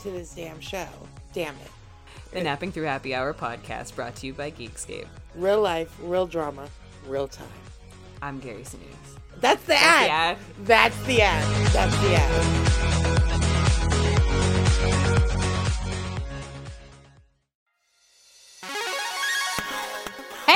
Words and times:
to 0.00 0.10
this 0.10 0.34
damn 0.34 0.60
show. 0.60 0.86
Damn 1.32 1.54
it. 1.56 1.70
The 2.32 2.42
Napping 2.42 2.72
Through 2.72 2.84
Happy 2.84 3.14
Hour 3.14 3.34
podcast 3.34 3.94
brought 3.94 4.16
to 4.16 4.26
you 4.26 4.32
by 4.32 4.50
Geekscape. 4.50 5.06
Real 5.34 5.60
life, 5.60 5.94
real 6.02 6.26
drama, 6.26 6.68
real 7.06 7.28
time. 7.28 7.46
I'm 8.22 8.38
Gary 8.38 8.62
Sinise. 8.62 9.18
That's 9.40 9.62
the 9.62 9.68
the 9.68 9.78
ad. 9.78 10.10
ad. 10.10 10.38
That's 10.64 11.02
the 11.04 11.22
ad. 11.22 11.66
That's 11.72 12.00
the 12.00 12.14
ad. 12.14 13.21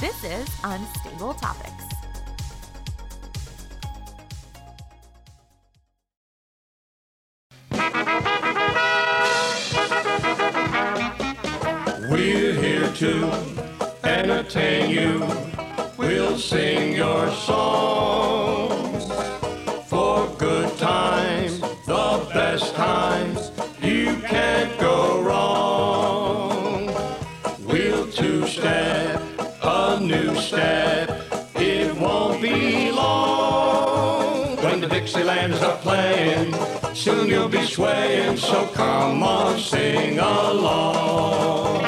This 0.00 0.24
is 0.24 0.48
Unstable 0.64 1.34
Topics. 1.34 1.79
Dixielands 35.30 35.62
are 35.62 35.78
playing. 35.78 36.94
Soon 36.94 37.28
you'll 37.28 37.48
be 37.48 37.64
swaying, 37.64 38.36
so 38.36 38.66
come 38.66 39.22
on, 39.22 39.60
sing 39.60 40.18
along. 40.18 41.84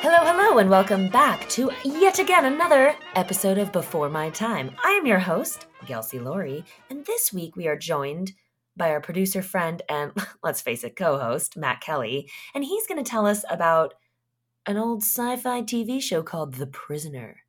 Hello, 0.00 0.18
hello, 0.22 0.58
and 0.58 0.70
welcome 0.70 1.08
back 1.08 1.48
to 1.48 1.72
yet 1.84 2.20
again 2.20 2.44
another 2.44 2.94
episode 3.16 3.58
of 3.58 3.72
Before 3.72 4.08
My 4.08 4.30
Time. 4.30 4.70
I 4.84 4.90
am 4.90 5.04
your 5.04 5.18
host, 5.18 5.66
Gelsey 5.84 6.22
Laurie, 6.22 6.64
and 6.90 7.04
this 7.06 7.32
week 7.32 7.56
we 7.56 7.66
are 7.66 7.76
joined 7.76 8.32
by 8.76 8.90
our 8.90 9.00
producer 9.00 9.42
friend 9.42 9.82
and, 9.88 10.12
let's 10.44 10.60
face 10.60 10.84
it, 10.84 10.94
co 10.94 11.18
host, 11.18 11.56
Matt 11.56 11.80
Kelly, 11.80 12.30
and 12.54 12.64
he's 12.64 12.86
going 12.86 13.02
to 13.02 13.10
tell 13.10 13.26
us 13.26 13.44
about 13.50 13.94
an 14.66 14.76
old 14.76 15.02
sci 15.02 15.36
fi 15.36 15.62
TV 15.62 16.00
show 16.00 16.22
called 16.22 16.54
The 16.54 16.66
Prisoner. 16.66 17.40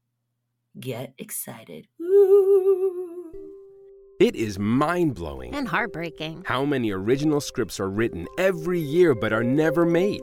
Get 0.79 1.13
excited. 1.17 1.87
Woo. 1.99 3.31
It 4.19 4.35
is 4.35 4.57
mind 4.57 5.15
blowing 5.15 5.53
and 5.53 5.67
heartbreaking. 5.67 6.43
how 6.45 6.63
many 6.63 6.91
original 6.91 7.41
scripts 7.41 7.81
are 7.81 7.89
written 7.89 8.27
every 8.37 8.79
year 8.79 9.13
but 9.13 9.33
are 9.33 9.43
never 9.43 9.85
made. 9.85 10.21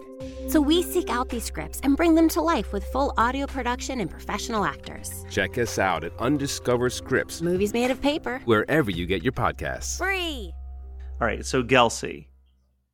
So 0.48 0.60
we 0.62 0.82
seek 0.82 1.10
out 1.10 1.28
these 1.28 1.44
scripts 1.44 1.78
and 1.82 1.94
bring 1.96 2.14
them 2.14 2.28
to 2.30 2.40
life 2.40 2.72
with 2.72 2.84
full 2.86 3.12
audio 3.18 3.46
production 3.46 4.00
and 4.00 4.10
professional 4.10 4.64
actors. 4.64 5.24
Check 5.30 5.58
us 5.58 5.78
out 5.78 6.04
at 6.04 6.12
Undiscovered 6.18 6.92
Scripts, 6.92 7.42
Movies 7.42 7.74
made 7.74 7.90
of 7.90 8.00
paper. 8.00 8.40
wherever 8.46 8.90
you 8.90 9.04
get 9.06 9.22
your 9.22 9.32
podcasts. 9.32 9.98
Free. 9.98 10.52
All 11.20 11.26
right, 11.26 11.44
so 11.44 11.62
Gelsey, 11.62 12.26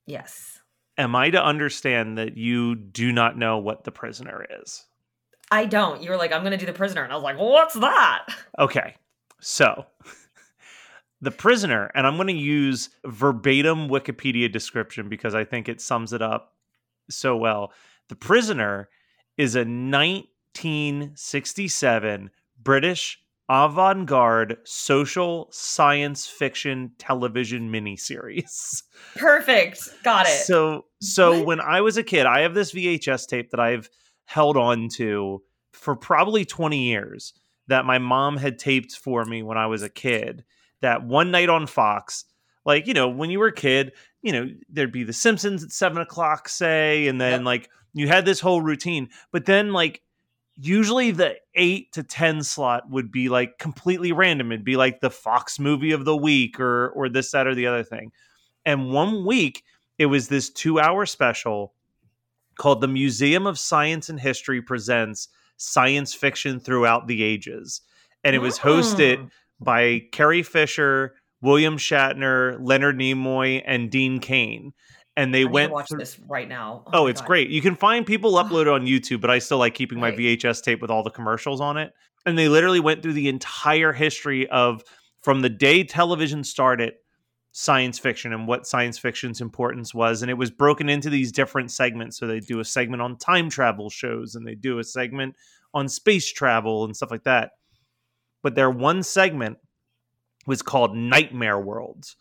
Yes. 0.07 0.58
Am 0.99 1.17
I 1.17 1.31
to 1.31 1.43
understand 1.43 2.19
that 2.19 2.37
you 2.37 2.75
do 2.75 3.13
not 3.13 3.39
know 3.39 3.57
what 3.59 3.85
the 3.85 3.93
prisoner 3.93 4.45
is? 4.63 4.85
I 5.51 5.65
don't. 5.65 6.03
You 6.03 6.11
were 6.11 6.17
like, 6.17 6.33
I'm 6.33 6.43
going 6.43 6.51
to 6.51 6.59
do 6.59 6.67
The 6.67 6.75
Prisoner. 6.75 7.05
And 7.05 7.11
I 7.11 7.15
was 7.15 7.25
like, 7.25 7.39
what's 7.39 7.73
that? 7.75 8.27
Okay, 8.59 8.97
so 9.41 9.87
the 11.23 11.31
prisoner, 11.31 11.91
and 11.95 12.07
I'm 12.07 12.17
going 12.17 12.29
to 12.29 12.35
use 12.35 12.91
verbatim 13.07 13.89
Wikipedia 13.89 14.53
description 14.53 15.09
because 15.09 15.35
I 15.35 15.45
think 15.45 15.67
it 15.69 15.81
sums 15.81 16.13
it 16.13 16.21
up 16.21 16.53
so 17.09 17.35
well. 17.37 17.73
The 18.09 18.17
prisoner 18.17 18.91
is 19.39 19.55
a 19.55 19.61
1967 19.61 22.31
British 22.63 23.23
avant 23.49 24.07
garde 24.07 24.59
social 24.65 25.49
science 25.51 26.27
fiction 26.27 26.93
television 26.99 27.71
miniseries. 27.73 28.83
Perfect. 29.17 29.89
Got 30.03 30.27
it. 30.27 30.31
So 30.45 30.85
so 31.01 31.39
What? 31.39 31.47
when 31.47 31.61
I 31.61 31.81
was 31.81 31.97
a 31.97 32.03
kid, 32.03 32.27
I 32.27 32.41
have 32.41 32.55
this 32.55 32.73
VHS 32.73 33.27
tape 33.27 33.51
that 33.51 33.61
I've 33.61 33.89
held 34.27 34.57
on 34.57 34.89
to 34.97 35.43
for 35.73 35.97
probably 35.97 36.45
20 36.45 36.79
years 36.89 37.33
that 37.69 37.85
my 37.85 37.99
mom 37.99 38.37
had 38.37 38.59
taped 38.59 38.93
for 38.97 39.25
me 39.25 39.43
when 39.43 39.57
I 39.59 39.67
was 39.67 39.83
a 39.83 39.89
kid. 39.91 40.45
That 40.81 41.05
one 41.05 41.31
night 41.31 41.49
on 41.49 41.67
Fox, 41.67 42.25
like, 42.65 42.87
you 42.87 42.95
know, 42.95 43.09
when 43.09 43.31
you 43.31 43.39
were 43.39 43.49
a 43.49 43.53
kid, 43.55 43.93
you 44.23 44.33
know, 44.33 44.47
there'd 44.69 44.93
be 44.93 45.05
The 45.05 45.13
Simpsons 45.13 45.65
at 45.65 45.73
seven 45.73 45.99
o'clock, 45.99 46.49
say, 46.49 47.09
and 47.09 47.21
then 47.21 47.41
Yep. 47.41 47.47
like 47.47 47.71
you 47.95 48.09
had 48.09 48.25
this 48.25 48.41
whole 48.41 48.61
routine. 48.63 49.09
But 49.33 49.47
then 49.47 49.73
like 49.73 50.03
usually 50.61 51.11
the 51.11 51.37
eight 51.55 51.93
to 51.93 52.03
ten 52.03 52.43
slot 52.43 52.91
would 52.91 53.11
be 53.11 53.29
like 53.29 53.59
completely 53.59 54.13
random. 54.13 54.53
It'd 54.53 54.65
be 54.65 54.77
like 54.77 55.01
the 55.01 55.11
Fox 55.11 55.59
movie 55.59 55.93
of 55.93 56.05
the 56.05 56.17
week 56.17 56.59
or 56.61 56.89
or 56.91 57.09
this, 57.09 57.31
that, 57.33 57.47
or 57.47 57.55
the 57.55 57.67
other 57.67 57.85
thing. 57.85 58.13
And 58.67 58.91
one 58.91 59.25
week 59.25 59.63
it 59.99 60.07
was 60.07 60.29
this 60.29 60.51
two 60.51 60.79
hour 60.81 61.07
special 61.07 61.75
called 62.57 62.81
The 62.81 62.89
Museum 62.89 63.47
of 63.47 63.59
Science 63.59 64.09
and 64.09 64.19
History 64.19 64.61
Presents 64.61 65.29
Science 65.57 66.13
Fiction 66.15 66.61
Throughout 66.61 67.07
the 67.07 67.23
Ages. 67.23 67.81
And 68.25 68.35
it 68.35 68.41
was 68.41 68.59
hosted 68.59 69.19
Mm. 69.19 69.31
by 69.61 70.03
Carrie 70.13 70.43
Fisher, 70.43 71.15
William 71.41 71.77
Shatner, 71.77 72.57
Leonard 72.61 72.99
Nimoy, 72.99 73.63
and 73.65 73.91
Dean 73.91 74.19
Cain. 74.19 74.73
And 75.19 75.35
they 75.35 75.43
I 75.43 75.47
went 75.47 75.73
watch 75.73 75.89
through- 75.89 75.99
this 75.99 76.19
right 76.29 76.49
now. 76.49 76.85
Oh, 76.87 76.91
oh, 77.01 77.05
my 77.05 77.11
it's 77.11 77.21
God. 77.21 77.27
great. 77.27 77.51
You 77.51 77.61
can 77.61 77.75
find 77.75 78.07
people 78.07 78.33
upload 78.35 78.63
it 78.63 78.69
on 78.69 78.87
YouTube, 78.87 79.21
but 79.21 79.31
I 79.31 79.39
still 79.41 79.59
like 79.59 79.75
keeping 79.75 79.99
my 79.99 80.11
Right. 80.11 80.19
VHS 80.19 80.63
tape 80.63 80.81
with 80.81 80.91
all 80.91 81.03
the 81.03 81.11
commercials 81.11 81.61
on 81.61 81.77
it. 81.77 81.93
And 82.25 82.39
they 82.39 82.49
literally 82.49 82.81
went 82.81 83.03
through 83.03 83.15
the 83.15 83.29
entire 83.29 83.93
history 83.93 84.49
of 84.49 84.83
from 85.21 85.41
the 85.41 85.49
day 85.49 85.83
television 85.85 86.45
started 86.45 86.95
science 87.51 87.99
fiction 87.99 88.33
and 88.33 88.47
what 88.47 88.67
science 88.67 88.97
fiction's 88.99 89.41
importance 89.41 89.93
was 89.93 90.23
and 90.23 90.31
it 90.31 90.35
was 90.35 90.51
broken 90.51 90.89
into 90.89 91.11
these 91.11 91.33
different 91.33 91.73
segments 91.73 92.17
so 92.19 92.27
they 92.27 92.39
do 92.39 92.61
a 92.61 92.65
segment 92.65 93.03
on 93.03 93.17
time 93.17 93.49
travel 93.51 93.89
shows 93.91 94.35
and 94.37 94.47
they 94.47 94.55
do 94.55 94.79
a 94.79 94.85
segment 94.85 95.35
on 95.75 95.89
space 95.89 96.31
travel 96.31 96.85
and 96.85 96.95
stuff 96.95 97.11
like 97.11 97.25
that 97.25 97.53
but 98.43 98.55
their 98.55 98.71
one 98.71 99.03
segment 99.03 99.57
was 100.47 100.63
called 100.63 100.95
nightmare 100.95 101.59
worlds 101.59 102.17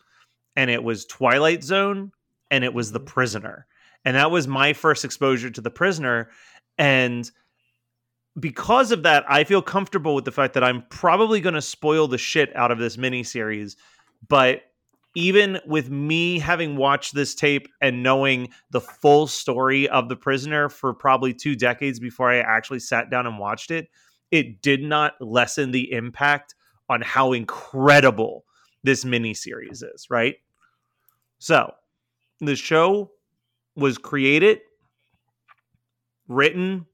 and 0.56 0.72
it 0.72 0.82
was 0.84 1.06
twilight 1.06 1.64
zone 1.64 2.12
and 2.52 2.64
it 2.64 2.74
was 2.74 2.92
the 2.92 3.00
mm-hmm. 3.00 3.08
prisoner. 3.08 3.68
And 4.06 4.16
that 4.16 4.32
was 4.32 4.48
my 4.48 4.74
first 4.74 5.04
exposure 5.04 5.50
to 5.50 5.62
the 5.62 5.72
prisoner. 5.72 6.30
And 6.78 7.30
because 8.40 8.92
of 8.92 9.02
that 9.02 9.26
i 9.28 9.44
feel 9.44 9.64
comfortable 9.64 10.14
with 10.14 10.24
the 10.24 10.32
fact 10.32 10.54
that 10.54 10.64
i'm 10.64 10.84
probably 10.90 11.42
going 11.42 11.56
to 11.56 11.62
spoil 11.62 12.08
the 12.08 12.20
shit 12.20 12.56
out 12.56 12.72
of 12.72 12.78
this 12.78 12.96
miniseries. 12.96 13.76
But 14.28 14.62
even 15.16 15.60
with 15.66 15.90
me 15.90 16.38
having 16.38 16.76
watched 16.76 17.16
this 17.16 17.34
tape 17.34 17.68
and 17.82 18.04
knowing 18.04 18.50
the 18.70 18.82
full 18.82 19.26
story 19.26 19.90
of 19.90 20.08
the 20.08 20.16
prisoner 20.16 20.70
for 20.70 20.94
probably 20.94 21.34
two 21.34 21.56
decades 21.56 22.00
before 22.00 22.32
i 22.32 22.38
actually 22.38 22.80
sat 22.80 23.10
down 23.10 23.26
and 23.26 23.40
watched 23.40 23.72
it 23.72 23.90
it 24.30 24.62
did 24.62 24.84
not 24.84 25.14
lessen 25.20 25.72
the 25.72 25.92
impact 25.92 26.54
on 26.90 27.02
how 27.02 27.34
incredible 27.34 28.46
this 28.84 29.04
miniseries 29.04 29.84
is, 29.84 30.08
right? 30.10 30.36
So, 31.40 31.74
the 32.40 32.56
show 32.56 33.12
was 33.76 33.98
created, 33.98 34.60
written, 36.28 36.86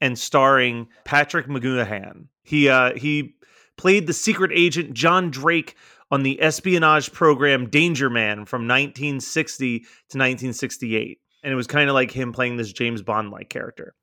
and 0.00 0.18
starring 0.18 0.88
Patrick 1.04 1.46
McGoohan. 1.46 2.26
He 2.42 2.68
uh, 2.68 2.96
he 2.96 3.36
played 3.76 4.06
the 4.06 4.12
secret 4.12 4.50
agent 4.54 4.94
John 4.94 5.30
Drake 5.30 5.76
on 6.10 6.22
the 6.22 6.40
espionage 6.42 7.12
program 7.12 7.70
Danger 7.70 8.10
Man 8.10 8.44
from 8.44 8.62
1960 8.62 9.78
to 9.78 9.84
1968, 9.84 11.18
and 11.42 11.52
it 11.52 11.56
was 11.56 11.66
kind 11.66 11.88
of 11.88 11.94
like 11.94 12.10
him 12.10 12.32
playing 12.32 12.56
this 12.56 12.72
James 12.72 13.02
Bond 13.02 13.30
like 13.30 13.48
character. 13.48 13.94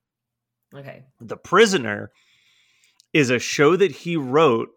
Okay. 0.74 1.04
The 1.20 1.36
Prisoner 1.36 2.10
is 3.12 3.30
a 3.30 3.38
show 3.38 3.76
that 3.76 3.90
he 3.90 4.16
wrote 4.16 4.70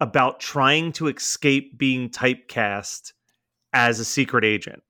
about 0.00 0.40
trying 0.40 0.92
to 0.92 1.08
escape 1.08 1.78
being 1.78 2.08
typecast 2.08 3.12
as 3.72 4.00
a 4.00 4.04
secret 4.04 4.44
agent. 4.44 4.82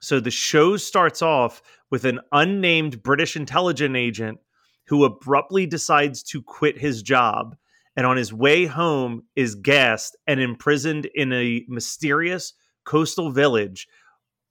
So 0.00 0.20
the 0.20 0.30
show 0.30 0.76
starts 0.76 1.22
off 1.22 1.62
with 1.90 2.04
an 2.04 2.20
unnamed 2.32 3.02
British 3.02 3.36
intelligence 3.36 3.96
agent 3.96 4.38
who 4.86 5.04
abruptly 5.04 5.66
decides 5.66 6.22
to 6.24 6.42
quit 6.42 6.78
his 6.78 7.02
job 7.02 7.56
and 7.96 8.06
on 8.06 8.16
his 8.16 8.32
way 8.32 8.64
home 8.66 9.24
is 9.34 9.54
gassed 9.56 10.16
and 10.26 10.40
imprisoned 10.40 11.06
in 11.14 11.32
a 11.32 11.64
mysterious 11.68 12.54
coastal 12.84 13.30
village 13.30 13.88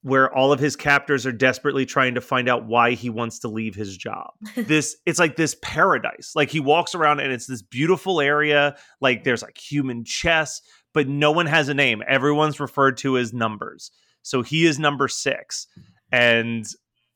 where 0.01 0.33
all 0.33 0.51
of 0.51 0.59
his 0.59 0.75
captors 0.75 1.25
are 1.25 1.31
desperately 1.31 1.85
trying 1.85 2.15
to 2.15 2.21
find 2.21 2.47
out 2.47 2.65
why 2.65 2.91
he 2.91 3.09
wants 3.09 3.39
to 3.39 3.47
leave 3.47 3.73
his 3.73 3.97
job. 3.97 4.31
this 4.55 4.95
it's 5.05 5.19
like 5.19 5.35
this 5.35 5.55
paradise. 5.61 6.33
Like 6.35 6.50
he 6.50 6.59
walks 6.59 6.93
around 6.93 7.19
and 7.19 7.31
it's 7.31 7.47
this 7.47 7.61
beautiful 7.61 8.21
area, 8.21 8.75
like 9.01 9.23
there's 9.23 9.41
like 9.41 9.57
human 9.57 10.03
chess, 10.03 10.61
but 10.93 11.07
no 11.07 11.31
one 11.31 11.45
has 11.45 11.67
a 11.67 11.73
name. 11.73 12.03
Everyone's 12.07 12.59
referred 12.59 12.97
to 12.97 13.17
as 13.17 13.33
numbers. 13.33 13.91
So 14.27 14.41
he 14.41 14.65
is 14.65 14.77
number 14.77 15.07
6 15.07 15.68
and 16.12 16.65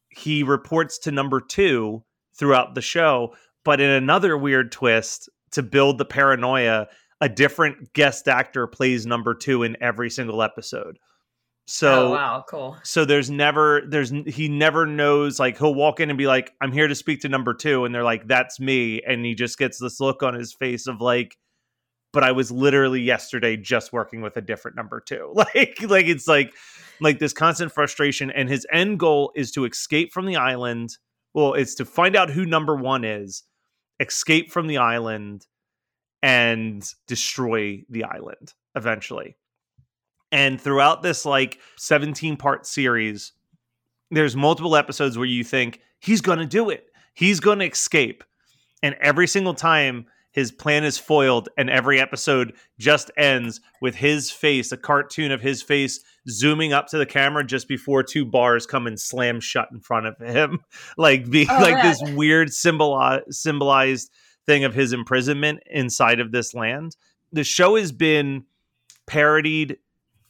he 0.10 0.44
reports 0.44 0.98
to 1.00 1.12
number 1.12 1.42
2 1.42 2.04
throughout 2.38 2.74
the 2.74 2.81
show, 2.81 3.36
but 3.66 3.81
in 3.81 3.90
another 3.90 4.38
weird 4.38 4.72
twist 4.72 5.30
to 5.52 5.62
build 5.62 5.98
the 5.98 6.06
paranoia, 6.06 6.88
a 7.19 7.28
different 7.28 7.92
guest 7.94 8.28
actor 8.30 8.66
plays 8.66 9.06
number 9.06 9.34
2 9.34 9.63
in 9.63 9.75
every 9.81 10.10
single 10.10 10.42
episode. 10.42 10.98
So 11.68 12.08
oh, 12.08 12.12
wow, 12.12 12.46
cool. 12.50 12.78
So 12.84 13.06
there's 13.06 13.30
never 13.30 13.81
there's 13.88 14.12
he 14.25 14.50
never 14.50 14.86
knows 14.86 15.40
like 15.40 15.58
he'll 15.58 15.75
walk 15.75 16.00
in 16.00 16.10
and 16.10 16.18
be 16.18 16.28
like 16.28 16.52
I'm 16.60 16.72
here 16.72 16.88
to 16.88 16.96
speak 16.96 17.22
to 17.22 17.30
number 17.30 17.54
2 17.54 17.86
and 17.86 17.94
they're 17.94 18.04
like 18.04 18.28
that's 18.28 18.60
me 18.60 19.02
and 19.08 19.24
he 19.25 19.36
just 19.36 19.58
gets 19.58 19.80
this 19.80 20.00
look 20.00 20.24
on 20.24 20.34
his 20.34 20.54
face 20.54 20.88
of 20.88 21.02
like 21.02 21.38
but 22.13 22.24
I 22.24 22.31
was 22.31 22.52
literally 22.52 23.02
yesterday 23.02 23.56
just 23.56 23.94
working 23.94 24.22
with 24.22 24.36
a 24.38 24.42
different 24.42 24.75
number 24.75 25.00
2. 25.00 25.34
Like 25.36 25.81
like 25.81 26.08
it's 26.08 26.28
like 26.28 26.54
like 27.01 27.19
this 27.19 27.33
constant 27.33 27.71
frustration 27.74 28.31
and 28.31 28.48
his 28.48 28.65
end 28.71 29.00
goal 29.00 29.31
is 29.36 29.51
to 29.51 29.65
escape 29.65 30.13
from 30.13 30.25
the 30.25 30.38
island. 30.38 30.98
Well, 31.33 31.53
it's 31.53 31.75
to 31.75 31.86
find 31.86 32.15
out 32.15 32.30
who 32.30 32.45
number 32.45 32.75
1 32.75 33.03
is, 33.03 33.44
escape 34.00 34.51
from 34.51 34.68
the 34.68 34.77
island 34.77 35.48
and 36.21 36.88
destroy 37.07 37.83
the 37.89 38.03
island 38.03 38.53
eventually. 38.75 39.36
And 40.31 40.62
throughout 40.62 41.01
this 41.01 41.25
like 41.25 41.59
17 41.77 42.38
part 42.38 42.65
series, 42.65 43.33
there's 44.12 44.36
multiple 44.36 44.75
episodes 44.75 45.18
where 45.18 45.27
you 45.27 45.44
think 45.44 45.81
he's 46.00 46.21
going 46.21 46.39
to 46.39 46.45
do 46.45 46.69
it. 46.69 46.86
He's 47.13 47.39
going 47.39 47.59
to 47.59 47.65
escape. 47.65 48.24
And 48.83 48.95
every 49.01 49.27
single 49.27 49.53
time 49.53 50.06
his 50.31 50.51
plan 50.51 50.83
is 50.83 50.98
foiled 50.98 51.50
and 51.57 51.69
every 51.69 52.00
episode 52.00 52.54
just 52.80 53.12
ends 53.18 53.60
with 53.81 53.95
his 53.95 54.31
face, 54.31 54.72
a 54.72 54.78
cartoon 54.78 55.31
of 55.31 55.42
his 55.42 55.62
face 55.62 56.00
zooming 56.30 56.72
up 56.74 56.88
to 56.88 56.98
the 56.98 57.06
camera 57.06 57.44
just 57.45 57.68
before 57.68 58.01
two 58.04 58.24
bars 58.25 58.66
come 58.66 58.88
and 58.88 59.00
slam 59.00 59.39
shut 59.39 59.68
in 59.72 59.80
front 59.80 60.06
of 60.06 60.18
him. 60.19 60.60
like 60.98 61.30
being 61.30 61.48
Oh, 61.50 61.60
like 61.62 61.75
yeah. 61.83 61.83
this 61.83 62.01
weird 62.16 62.54
symbol 62.54 63.19
symbolized 63.30 64.10
thing 64.45 64.63
of 64.63 64.74
his 64.74 64.94
imprisonment 64.94 65.62
inside 65.69 66.19
of 66.19 66.31
this 66.31 66.54
land. 66.54 66.95
The 67.34 67.44
show 67.44 67.75
has 67.75 67.92
been 67.92 68.45
parodied 69.07 69.77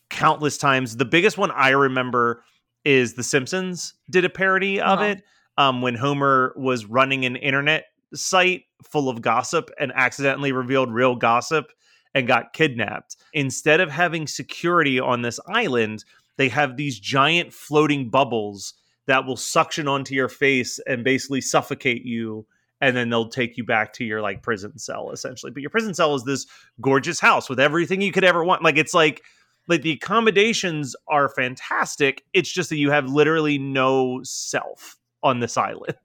countless 0.09 0.57
times. 0.57 0.97
The 0.97 1.05
biggest 1.05 1.37
one 1.37 1.51
I 1.51 1.69
remember 1.69 2.43
is 2.83 3.13
The 3.13 3.23
Simpsons 3.23 3.93
did 4.09 4.25
a 4.25 4.29
parody 4.29 4.81
of 4.81 4.99
Uh-huh. 4.99 5.03
it 5.09 5.23
um, 5.57 5.81
when 5.81 5.95
Homer 5.95 6.53
was 6.57 6.85
running 6.85 7.25
an 7.25 7.35
internet 7.35 7.85
site 8.13 8.63
full 8.83 9.09
of 9.09 9.21
gossip 9.21 9.69
and 9.79 9.91
accidentally 9.95 10.51
revealed 10.51 10.91
real 10.91 11.15
gossip 11.15 11.71
and 12.13 12.27
got 12.27 12.53
kidnapped. 12.53 13.15
Instead 13.33 13.79
of 13.79 13.89
having 13.89 14.27
security 14.27 14.99
on 14.99 15.21
this 15.21 15.39
island, 15.47 16.03
they 16.37 16.49
have 16.49 16.75
these 16.75 16.99
giant 16.99 17.53
floating 17.53 18.09
bubbles 18.09 18.73
that 19.07 19.25
will 19.25 19.37
suction 19.37 19.87
onto 19.87 20.13
your 20.13 20.29
face 20.29 20.79
and 20.87 21.03
basically 21.03 21.41
suffocate 21.41 22.05
you 22.05 22.45
and 22.81 22.97
then 22.97 23.09
they'll 23.09 23.29
take 23.29 23.57
you 23.57 23.63
back 23.63 23.93
to 23.93 24.03
your 24.03 24.21
like 24.21 24.41
prison 24.41 24.77
cell 24.77 25.11
essentially. 25.11 25.51
But 25.51 25.61
your 25.61 25.69
prison 25.69 25.93
cell 25.93 26.15
is 26.15 26.23
this 26.23 26.47
gorgeous 26.81 27.19
house 27.19 27.47
with 27.47 27.59
everything 27.59 28.01
you 28.01 28.11
could 28.11 28.23
ever 28.23 28.43
want. 28.43 28.63
Like 28.63 28.77
it's 28.77 28.93
like 28.93 29.21
like 29.67 29.83
the 29.83 29.91
accommodations 29.91 30.95
are 31.07 31.29
fantastic. 31.29 32.23
It's 32.33 32.51
just 32.51 32.69
that 32.71 32.77
you 32.77 32.89
have 32.89 33.07
literally 33.07 33.59
no 33.59 34.21
self 34.23 34.97
on 35.23 35.39
this 35.39 35.57
island 35.57 35.95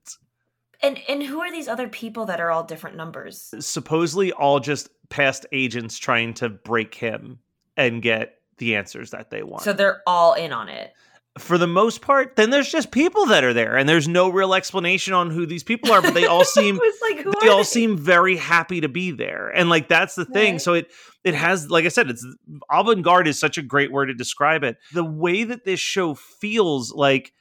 And 0.82 0.98
and 1.08 1.22
who 1.22 1.40
are 1.40 1.50
these 1.50 1.68
other 1.68 1.88
people 1.88 2.26
that 2.26 2.40
are 2.40 2.50
all 2.50 2.64
different 2.64 2.96
numbers? 2.96 3.52
supposedly 3.60 4.32
all 4.32 4.60
just 4.60 4.88
past 5.08 5.46
agents 5.52 5.98
trying 5.98 6.34
to 6.34 6.48
break 6.48 6.94
him 6.94 7.38
and 7.76 8.02
get 8.02 8.34
the 8.58 8.76
answers 8.76 9.10
that 9.10 9.30
they 9.30 9.42
want 9.42 9.62
So 9.62 9.72
they're 9.72 10.02
all 10.06 10.32
in 10.34 10.52
on 10.52 10.68
it. 10.68 10.92
for 11.38 11.58
the 11.58 11.66
most 11.66 12.00
part 12.00 12.34
then 12.36 12.48
there's 12.50 12.70
just 12.70 12.90
people 12.90 13.26
that 13.26 13.44
are 13.44 13.52
there 13.52 13.76
and 13.76 13.86
there's 13.88 14.08
no 14.08 14.28
real 14.30 14.54
explanation 14.54 15.12
on 15.12 15.30
who 15.30 15.44
these 15.46 15.62
people 15.62 15.92
are 15.92 16.00
but 16.00 16.14
they 16.14 16.24
all 16.26 16.44
seem 16.58 16.80
like 17.02 17.24
they 17.42 17.48
all 17.48 17.58
they? 17.58 17.62
seem 17.64 17.96
very 17.98 18.36
happy 18.36 18.80
to 18.80 18.88
be 18.88 19.10
there 19.10 19.50
and 19.50 19.68
like 19.68 19.88
that's 19.88 20.14
the 20.14 20.24
thing 20.24 20.54
Right. 20.54 20.60
so 20.62 20.72
it 20.74 20.90
it 21.22 21.34
has 21.34 21.70
like 21.70 21.84
i 21.84 21.88
said 21.88 22.08
it's 22.08 22.26
avant-garde 22.70 23.28
is 23.28 23.38
such 23.38 23.58
a 23.58 23.62
great 23.62 23.92
word 23.92 24.06
to 24.06 24.14
describe 24.14 24.64
it 24.64 24.78
the 24.94 25.04
way 25.04 25.44
that 25.44 25.64
this 25.66 25.78
show 25.80 26.14
feels 26.14 26.92
like 26.94 27.32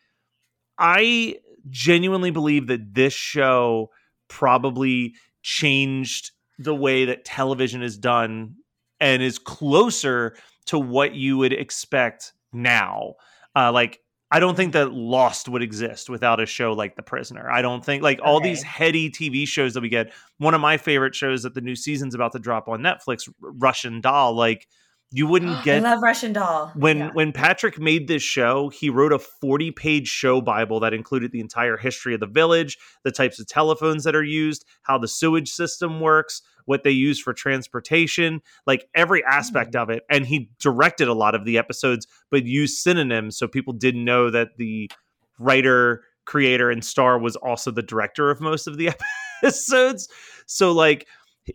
i 0.78 1.36
genuinely 1.70 2.32
believe 2.32 2.68
that 2.68 2.94
this 2.94 3.14
show 3.14 3.90
probably 4.28 5.16
changed 5.42 6.32
the 6.58 6.76
way 6.76 7.06
that 7.06 7.26
television 7.26 7.82
is 7.82 7.98
done 7.98 8.56
and 9.00 9.22
is 9.22 9.38
closer 9.38 10.36
to 10.66 10.80
what 10.80 11.14
you 11.14 11.38
would 11.38 11.54
expect 11.54 12.34
now 12.54 13.14
uh, 13.56 13.72
like 13.72 14.00
I 14.32 14.40
don't 14.40 14.56
think 14.56 14.74
that 14.74 14.92
Lost 14.92 15.48
would 15.48 15.62
exist 15.62 16.10
without 16.10 16.42
a 16.42 16.46
show 16.46 16.74
like 16.74 16.96
The 16.96 17.04
Prisoner. 17.04 17.50
I 17.50 17.62
don't 17.62 17.86
think 17.86 18.04
like 18.04 18.20
all 18.24 18.42
these 18.42 18.64
heady 18.64 19.10
TV 19.10 19.48
shows 19.48 19.76
that 19.76 19.82
we 19.82 19.90
get. 19.90 20.12
One 20.40 20.54
of 20.54 20.62
my 20.62 20.78
favorite 20.78 21.16
shows 21.16 21.44
that 21.44 21.54
the 21.54 21.62
new 21.62 21.76
season's 21.76 22.16
about 22.16 22.32
to 22.34 22.40
drop 22.40 22.68
on 22.68 22.82
Netflix, 22.82 23.32
Russian 23.40 24.02
Doll. 24.02 24.34
Like 24.34 24.68
you 25.12 25.28
wouldn't 25.28 25.64
get. 25.64 25.84
I 25.86 25.92
love 25.92 26.02
Russian 26.02 26.34
Doll. 26.34 26.72
when 26.76 26.98
Yeah. 26.98 27.12
when 27.14 27.32
Patrick 27.32 27.80
made 27.80 28.08
this 28.08 28.24
show, 28.24 28.70
he 28.70 28.90
wrote 28.90 29.14
a 29.14 29.18
40-page 29.18 30.08
show 30.08 30.42
bible 30.42 30.80
that 30.82 30.94
included 30.94 31.32
the 31.32 31.40
entire 31.40 31.78
history 31.78 32.14
of 32.14 32.20
the 32.20 32.28
village, 32.28 32.78
the 33.04 33.12
types 33.12 33.40
of 33.40 33.48
telephones 33.48 34.04
that 34.04 34.16
are 34.16 34.24
used, 34.24 34.66
how 34.84 34.98
the 34.98 35.08
sewage 35.08 35.50
system 35.50 36.00
works, 36.00 36.42
what 36.66 36.84
they 36.84 36.92
use 36.92 37.20
for 37.20 37.34
transportation, 37.34 38.42
like 38.66 38.88
every 38.96 39.24
aspect 39.24 39.76
hmm. 39.76 39.82
of 39.82 39.90
it. 39.90 40.04
And 40.10 40.26
he 40.26 40.50
directed 40.60 41.08
a 41.08 41.14
lot 41.14 41.36
of 41.36 41.46
the 41.46 41.58
episodes, 41.58 42.08
but 42.30 42.46
used 42.46 42.78
synonyms 42.78 43.38
so 43.38 43.48
people 43.48 43.74
didn't 43.74 44.04
know 44.04 44.30
that 44.30 44.58
the 44.58 44.92
writer, 45.40 46.04
creator, 46.26 46.70
and 46.70 46.84
star 46.84 47.20
was 47.20 47.36
also 47.36 47.72
the 47.72 47.84
director 47.84 48.30
of 48.32 48.42
most 48.42 48.68
of 48.68 48.78
the 48.78 48.92
episodes. 49.44 50.10
So 50.46 50.72
like 50.72 51.08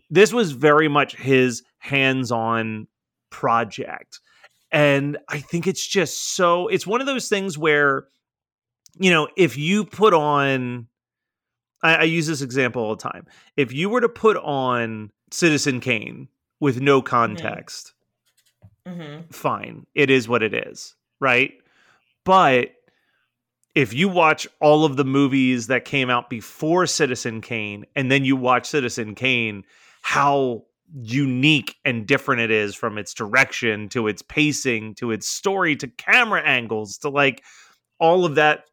this 0.09 0.31
was 0.31 0.51
very 0.51 0.87
much 0.87 1.15
his 1.15 1.63
hands-on 1.79 2.87
project. 3.31 4.19
And 4.71 5.17
I 5.27 5.39
think 5.39 5.65
it's 5.67 5.85
just 5.85 6.35
so 6.35 6.67
it's 6.67 6.85
one 6.85 7.01
of 7.01 7.07
those 7.07 7.27
things 7.27 7.57
where, 7.57 8.05
you 8.99 9.09
know, 9.09 9.27
if 9.35 9.57
you 9.57 9.83
put 9.85 10.13
on 10.13 10.87
I, 11.83 11.95
I 11.95 12.03
use 12.03 12.27
this 12.27 12.41
example 12.43 12.83
all 12.83 12.95
the 12.95 13.01
time. 13.01 13.25
If 13.57 13.73
you 13.73 13.89
were 13.89 14.01
to 14.01 14.09
put 14.09 14.37
on 14.37 15.11
Citizen 15.31 15.79
Kane 15.79 16.27
with 16.59 16.79
no 16.79 17.01
context, 17.01 17.93
Mhm. 18.87 19.33
fine. 19.33 19.87
It 19.95 20.09
is 20.09 20.27
what 20.27 20.43
it 20.43 20.53
is, 20.53 20.95
right? 21.19 21.53
But 22.23 22.71
if 23.73 23.93
you 23.93 24.09
watch 24.09 24.47
all 24.59 24.85
of 24.85 24.95
the 24.95 25.05
movies 25.05 25.67
that 25.67 25.85
came 25.85 26.09
out 26.09 26.29
before 26.29 26.85
Citizen 26.85 27.41
Kane 27.41 27.85
and 27.95 28.11
then 28.11 28.25
you 28.25 28.35
watch 28.35 28.67
Citizen 28.67 29.15
Kane, 29.15 29.63
how 30.01 30.65
unique 31.01 31.75
and 31.85 32.05
different 32.05 32.41
it 32.41 32.51
is 32.51 32.75
from 32.75 32.97
its 32.97 33.13
direction 33.13 33.87
to 33.89 34.07
its 34.07 34.21
pacing 34.21 34.93
to 34.95 35.11
its 35.11 35.27
story 35.27 35.75
to 35.75 35.87
camera 35.87 36.41
angles 36.43 36.97
to 36.97 37.09
like 37.09 37.43
all 37.99 38.25
of 38.25 38.35
that 38.35 38.65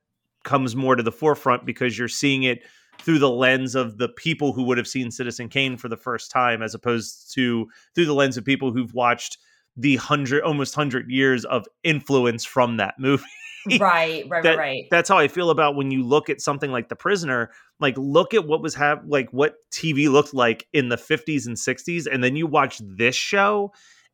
comes 0.42 0.74
more 0.74 0.96
to 0.96 1.02
the 1.02 1.12
forefront 1.12 1.64
because 1.64 1.98
you're 1.98 2.08
seeing 2.08 2.42
it 2.42 2.62
through 3.00 3.18
the 3.18 3.30
lens 3.30 3.74
of 3.74 3.98
the 3.98 4.08
people 4.08 4.52
who 4.52 4.64
would 4.64 4.78
have 4.78 4.88
seen 4.88 5.10
Citizen 5.10 5.48
Kane 5.48 5.76
for 5.76 5.88
the 5.88 5.96
first 5.96 6.30
time, 6.30 6.62
as 6.62 6.74
opposed 6.74 7.32
to 7.34 7.68
through 7.94 8.06
the 8.06 8.14
lens 8.14 8.36
of 8.36 8.44
people 8.44 8.72
who've 8.72 8.94
watched 8.94 9.38
the 9.76 9.96
hundred 9.96 10.42
almost 10.42 10.74
hundred 10.74 11.10
years 11.10 11.44
of 11.44 11.66
influence 11.84 12.44
from 12.44 12.78
that 12.78 12.94
movie. 12.98 13.24
right, 13.80 14.24
right, 14.28 14.42
that, 14.42 14.58
right. 14.58 14.84
That's 14.90 15.08
how 15.08 15.18
I 15.18 15.28
feel 15.28 15.50
about 15.50 15.76
when 15.76 15.90
you 15.90 16.02
look 16.04 16.30
at 16.30 16.40
something 16.40 16.70
like 16.70 16.88
The 16.88 16.96
Prisoner. 16.96 17.50
Like, 17.80 17.96
look 17.96 18.34
at 18.34 18.46
what 18.46 18.62
was 18.62 18.74
have 18.74 19.00
like 19.06 19.28
what 19.32 19.54
TV 19.72 20.08
looked 20.10 20.34
like 20.34 20.66
in 20.72 20.88
the 20.88 20.96
50s 20.96 21.46
and 21.46 21.56
60s, 21.56 22.06
and 22.10 22.22
then 22.22 22.36
you 22.36 22.46
watch 22.46 22.80
this 22.82 23.14
show, 23.14 23.72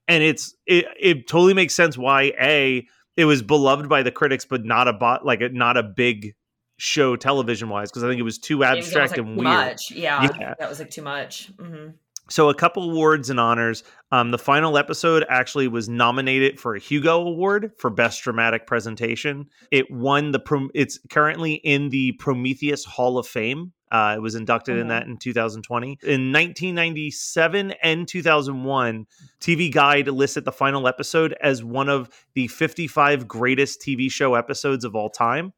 and 0.08 0.22
it's 0.22 0.54
it 0.66 0.86
it 1.00 1.28
totally 1.28 1.54
makes 1.54 1.74
sense 1.74 1.96
why 1.96 2.32
a 2.40 2.86
it 3.16 3.24
was 3.24 3.42
beloved 3.42 3.88
by 3.88 4.02
the 4.02 4.10
critics, 4.10 4.44
but 4.44 4.64
not 4.64 4.88
a 4.88 4.92
bot 4.92 5.24
like 5.24 5.40
a, 5.40 5.48
not 5.48 5.76
a 5.76 5.82
big 5.82 6.34
show 6.76 7.14
television 7.16 7.68
wise 7.68 7.90
because 7.90 8.02
I 8.02 8.08
think 8.08 8.18
it 8.18 8.24
was 8.24 8.38
too 8.38 8.58
was 8.58 8.68
abstract 8.68 9.16
almost, 9.16 9.18
like, 9.18 9.18
and 9.18 9.38
too 9.38 9.44
weird. 9.44 9.66
Much. 9.66 9.90
Yeah, 9.92 10.28
Yeah. 10.40 10.54
that 10.58 10.68
was 10.68 10.78
like 10.80 10.90
too 10.90 11.02
much. 11.02 11.50
hmm 11.58 11.88
So 12.30 12.48
a 12.48 12.54
couple 12.54 12.90
awards 12.90 13.28
and 13.28 13.38
honors. 13.38 13.84
Um, 14.10 14.30
the 14.30 14.38
final 14.38 14.78
episode 14.78 15.26
actually 15.28 15.68
was 15.68 15.88
nominated 15.88 16.58
for 16.58 16.74
a 16.74 16.78
Hugo 16.78 17.20
Award 17.20 17.72
for 17.76 17.90
Best 17.90 18.22
Dramatic 18.22 18.66
Presentation. 18.66 19.46
It 19.70 19.90
won 19.90 20.32
the. 20.32 20.68
It's 20.74 20.98
currently 21.10 21.54
in 21.54 21.90
the 21.90 22.12
Prometheus 22.12 22.84
Hall 22.84 23.18
of 23.18 23.26
Fame. 23.26 23.72
Uh, 23.92 24.14
it 24.16 24.20
was 24.20 24.34
inducted 24.34 24.76
in 24.76 24.88
that 24.88 25.06
in 25.06 25.16
2020. 25.16 25.98
In 26.02 26.32
1997 26.32 27.74
and 27.80 28.08
2001, 28.08 29.06
TV 29.40 29.72
Guide 29.72 30.08
listed 30.08 30.44
the 30.44 30.50
final 30.50 30.88
episode 30.88 31.36
as 31.40 31.62
one 31.62 31.88
of 31.88 32.08
the 32.34 32.48
55 32.48 33.28
greatest 33.28 33.80
TV 33.80 34.10
show 34.10 34.34
episodes 34.34 34.84
of 34.84 34.96
all 34.96 35.10
time. 35.10 35.52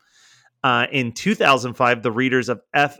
Uh, 0.62 0.86
in 0.92 1.12
2005, 1.12 2.02
the 2.02 2.10
readers 2.12 2.48
of 2.50 2.60
F- 2.74 2.98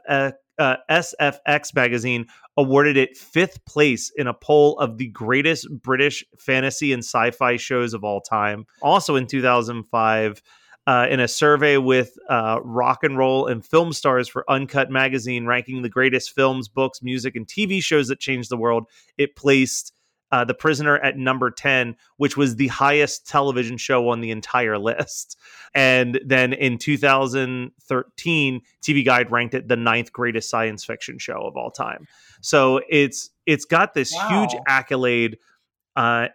uh, 0.59 0.77
SFX 0.91 1.75
magazine 1.75 2.27
awarded 2.57 2.97
it 2.97 3.17
fifth 3.17 3.65
place 3.67 4.11
in 4.17 4.27
a 4.27 4.35
poll 4.35 4.79
of 4.79 4.99
the 4.99 5.09
greatest 5.09 5.69
British 5.83 6.25
fantasy 6.39 6.93
and 6.93 7.05
sci 7.05 7.31
fi 7.31 7.57
shows 7.57 7.95
of 7.95 8.05
all 8.05 8.21
time. 8.21 8.67
Also 8.83 9.17
in 9.17 9.27
2005, 9.27 10.43
uh, 10.87 11.07
in 11.11 11.19
a 11.19 11.27
survey 11.27 11.77
with 11.77 12.17
uh, 12.29 12.61
rock 12.63 13.03
and 13.03 13.19
roll 13.19 13.47
and 13.47 13.67
film 13.67 13.93
stars 13.93 14.29
for 14.29 14.49
Uncut 14.49 14.89
Magazine, 14.91 15.45
ranking 15.45 15.83
the 15.83 15.89
greatest 15.89 16.33
films, 16.33 16.69
books, 16.69 17.03
music, 17.03 17.35
and 17.35 17.47
TV 17.47 17.83
shows 17.83 18.09
that 18.09 18.21
changed 18.21 18.51
the 18.51 18.57
world, 18.57 18.87
it 19.19 19.35
placed 19.35 19.93
uh, 20.33 20.45
The 20.45 20.55
Prisoner 20.55 20.99
at 20.99 21.17
number 21.17 21.51
10, 21.51 21.97
which 22.17 22.37
was 22.37 22.57
the 22.57 22.69
highest 22.69 23.27
television 23.27 23.77
show 23.77 24.09
on 24.09 24.21
the 24.21 24.31
entire 24.31 24.79
list. 24.79 25.39
And 25.75 26.21
then 26.25 26.53
in 26.53 26.79
2013, 26.79 28.61
TV 28.83 29.05
Guide 29.05 29.31
ranked 29.31 29.55
it 29.55 29.69
the 29.69 29.77
ninth 29.77 30.13
greatest 30.13 30.51
science 30.51 30.85
fiction 30.85 31.19
show 31.19 31.43
of 31.43 31.57
all 31.57 31.71
time. 31.71 32.07
So 32.41 32.81
it's 32.89 33.31
it's 33.45 33.65
got 33.65 33.95
this 33.95 34.13
huge 34.29 34.55
accolade, 34.67 35.39
uh, 35.95 36.29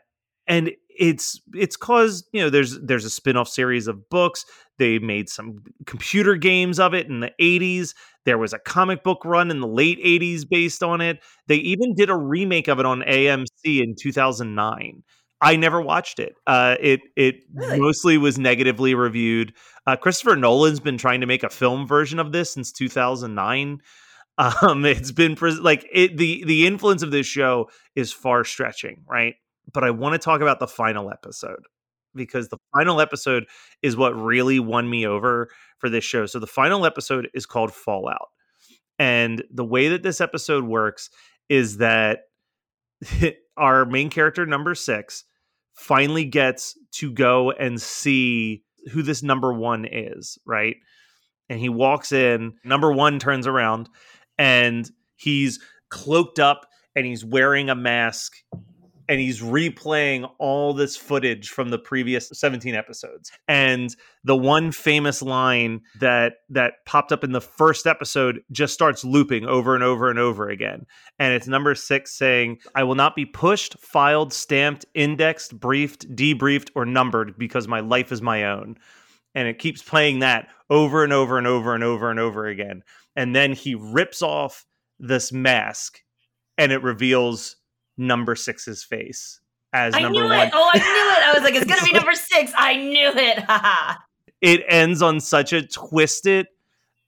and 0.47 0.71
it's 0.99 1.39
it's 1.53 1.75
caused 1.75 2.27
you 2.33 2.41
know 2.41 2.49
there's 2.49 2.79
there's 2.81 3.05
a 3.05 3.09
spin-off 3.09 3.47
series 3.49 3.87
of 3.87 4.09
books. 4.09 4.45
They 4.77 4.99
made 4.99 5.29
some 5.29 5.63
computer 5.85 6.35
games 6.35 6.79
of 6.79 6.93
it 6.93 7.07
in 7.07 7.19
the 7.19 7.31
80s. 7.39 7.93
There 8.25 8.37
was 8.37 8.53
a 8.53 8.59
comic 8.59 9.03
book 9.03 9.23
run 9.25 9.51
in 9.51 9.59
the 9.61 9.67
late 9.67 9.99
80s 10.03 10.43
based 10.45 10.83
on 10.83 11.01
it. 11.01 11.19
They 11.47 11.57
even 11.57 11.93
did 11.95 12.09
a 12.09 12.15
remake 12.17 12.67
of 12.67 12.79
it 12.79 12.85
on 12.85 13.01
AMC 13.03 13.81
in 13.81 13.95
2009. 13.99 15.03
I 15.43 15.55
never 15.55 15.81
watched 15.81 16.19
it. 16.19 16.33
Uh, 16.45 16.75
it 16.79 17.01
it 17.15 17.35
Really? 17.53 17.79
mostly 17.79 18.17
was 18.17 18.37
negatively 18.37 18.93
reviewed. 18.95 19.53
Uh, 19.87 19.95
Christopher 19.95 20.35
Nolan's 20.35 20.79
been 20.79 20.97
trying 20.97 21.21
to 21.21 21.27
make 21.27 21.43
a 21.43 21.49
film 21.49 21.87
version 21.87 22.19
of 22.19 22.31
this 22.31 22.53
since 22.53 22.71
2009. 22.71 23.79
Um, 24.37 24.85
it's 24.85 25.11
been 25.11 25.35
pres 25.35 25.59
like 25.59 25.87
it 25.91 26.17
the 26.17 26.43
the 26.45 26.65
influence 26.65 27.03
of 27.03 27.11
this 27.11 27.27
show 27.27 27.69
is 27.95 28.11
far 28.13 28.43
stretching, 28.43 29.03
right? 29.07 29.35
But 29.73 29.83
I 29.83 29.91
want 29.91 30.13
to 30.13 30.19
talk 30.19 30.41
about 30.41 30.59
the 30.59 30.67
final 30.67 31.11
episode 31.11 31.65
because 32.15 32.49
the 32.49 32.57
final 32.75 32.99
episode 32.99 33.45
is 33.81 33.95
what 33.95 34.19
really 34.19 34.59
won 34.59 34.89
me 34.89 35.05
over 35.05 35.49
for 35.77 35.89
this 35.89 36.03
show. 36.03 36.25
So 36.25 36.39
the 36.39 36.47
final 36.47 36.85
episode 36.85 37.29
is 37.33 37.45
called 37.45 37.73
Fallout. 37.73 38.29
And 38.99 39.43
the 39.51 39.65
way 39.65 39.87
that 39.89 40.03
this 40.03 40.21
episode 40.21 40.65
works 40.65 41.09
is 41.49 41.77
that 41.77 42.19
our 43.57 43.85
main 43.85 44.09
character 44.09 44.45
number 44.45 44.75
6 44.75 45.23
finally 45.73 46.25
gets 46.25 46.77
to 46.91 47.11
go 47.11 47.51
and 47.51 47.81
see 47.81 48.63
who 48.91 49.01
this 49.01 49.23
number 49.23 49.53
1 49.53 49.85
is, 49.91 50.37
right? 50.45 50.75
And 51.49 51.59
he 51.59 51.69
walks 51.69 52.11
in, 52.11 52.53
number 52.63 52.91
1 52.91 53.19
turns 53.19 53.47
around 53.47 53.89
and 54.37 54.89
he's 55.15 55.59
cloaked 55.89 56.39
up 56.39 56.67
and 56.95 57.05
he's 57.05 57.25
wearing 57.25 57.69
a 57.69 57.75
mask 57.75 58.33
and 59.07 59.19
he's 59.19 59.41
replaying 59.41 60.29
all 60.39 60.73
this 60.73 60.95
footage 60.95 61.49
from 61.49 61.69
the 61.69 61.79
previous 61.79 62.29
17 62.33 62.75
episodes. 62.75 63.31
And 63.47 63.95
the 64.23 64.35
one 64.35 64.71
famous 64.71 65.21
line 65.21 65.81
that 65.99 66.33
that 66.49 66.73
popped 66.85 67.11
up 67.11 67.23
in 67.23 67.31
the 67.31 67.41
first 67.41 67.87
episode 67.87 68.41
just 68.51 68.73
starts 68.73 69.03
looping 69.03 69.45
over 69.45 69.75
and 69.75 69.83
over 69.83 70.09
and 70.09 70.19
over 70.19 70.49
again. 70.49 70.85
And 71.19 71.33
it's 71.33 71.47
number 71.47 71.75
6 71.75 72.11
saying 72.11 72.59
I 72.75 72.83
will 72.83 72.95
not 72.95 73.15
be 73.15 73.25
pushed 73.25 73.77
filed 73.79 74.33
stamped 74.33 74.85
indexed 74.93 75.59
briefed 75.59 76.15
debriefed 76.15 76.69
or 76.75 76.85
numbered 76.85 77.37
because 77.37 77.67
my 77.67 77.79
life 77.79 78.11
is 78.11 78.21
my 78.21 78.45
own. 78.45 78.77
And 79.33 79.47
it 79.47 79.59
keeps 79.59 79.81
playing 79.81 80.19
that 80.19 80.49
over 80.69 81.03
and 81.03 81.13
over 81.13 81.37
and 81.37 81.47
over 81.47 81.73
and 81.73 81.83
over 81.83 82.11
and 82.11 82.19
over 82.19 82.47
again. 82.47 82.83
And 83.15 83.35
then 83.35 83.53
he 83.53 83.75
rips 83.75 84.21
off 84.21 84.65
this 84.99 85.31
mask 85.31 85.99
and 86.57 86.71
it 86.71 86.83
reveals 86.83 87.55
number 87.97 88.35
six's 88.35 88.83
face 88.83 89.39
as 89.73 89.93
I 89.95 90.01
number 90.01 90.19
knew 90.21 90.25
one. 90.29 90.47
it. 90.47 90.51
Oh, 90.53 90.69
I 90.73 90.77
knew 90.77 90.83
it. 90.85 91.27
I 91.27 91.31
was 91.33 91.43
like, 91.43 91.55
it's 91.55 91.65
gonna 91.65 91.83
be 91.85 91.93
number 91.97 92.13
six. 92.13 92.51
I 92.57 92.75
knew 92.75 93.11
it. 93.15 93.43
It 94.41 94.63
ends 94.67 95.03
on 95.03 95.19
such 95.19 95.53
a 95.53 95.61
twisted, 95.61 96.47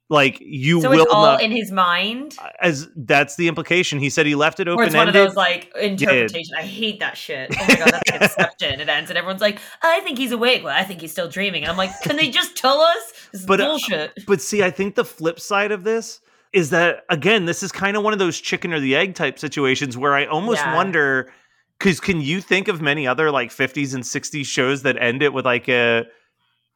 like 0.08 0.38
you 0.40 0.82
so 0.82 0.92
will 0.92 1.02
it's 1.02 1.12
all 1.12 1.24
not. 1.26 1.42
in 1.42 1.50
his 1.50 1.72
mind, 1.72 2.38
as 2.62 2.88
that's 2.96 3.38
the 3.38 3.48
implication. 3.48 3.98
He 3.98 4.12
said 4.12 4.28
he 4.28 4.36
left 4.36 4.60
it 4.60 4.68
open 4.68 4.86
it's 4.86 4.94
one 4.96 5.08
of 5.08 5.16
those 5.16 5.36
like 5.36 5.72
interpretation. 5.82 6.56
I 6.56 6.62
hate 6.62 7.00
that 7.00 7.18
shit. 7.18 7.50
Oh 7.60 7.66
my 7.68 7.76
god, 7.76 7.88
that's 7.92 8.12
like 8.12 8.22
Inception. 8.22 8.82
It 8.82 8.88
ends, 8.88 9.10
and 9.10 9.18
everyone's 9.18 9.42
like, 9.42 9.58
I 9.82 10.02
think 10.02 10.20
he's 10.20 10.32
awake. 10.32 10.64
Well, 10.64 10.78
I 10.78 10.84
think 10.84 11.02
he's 11.02 11.12
still 11.12 11.28
dreaming. 11.28 11.64
And 11.64 11.72
I'm 11.72 11.78
like, 11.78 11.90
can 12.04 12.18
they 12.18 12.30
just 12.30 12.56
tell 12.56 12.80
us? 12.82 13.14
This 13.32 13.42
is 13.42 13.48
But, 13.48 13.60
uh, 13.60 13.66
bullshit. 13.70 14.26
But 14.28 14.40
see, 14.40 14.62
I 14.62 14.70
think 14.70 14.94
the 14.94 15.06
flip 15.06 15.40
side 15.40 15.72
of 15.72 15.84
this 15.84 16.22
is 16.54 16.70
that 16.70 17.04
again, 17.10 17.46
this 17.46 17.64
is 17.64 17.72
kind 17.72 17.98
of 17.98 18.04
one 18.04 18.14
of 18.14 18.20
those 18.20 18.40
chicken 18.40 18.74
or 18.74 18.80
the 18.80 18.96
egg 18.96 19.16
type 19.16 19.40
situations 19.40 19.98
where 19.98 20.14
I 20.14 20.26
almost 20.26 20.62
Yeah. 20.62 20.76
wonder 20.76 21.32
because 21.80 22.00
can 22.00 22.22
you 22.22 22.40
think 22.40 22.68
of 22.68 22.82
many 22.82 23.06
other 23.08 23.32
like 23.32 23.50
50s 23.50 23.94
and 23.94 24.04
60s 24.04 24.46
shows 24.46 24.84
that 24.84 24.96
end 25.02 25.22
it 25.24 25.34
with 25.34 25.46
like 25.46 25.68
a 25.68 26.06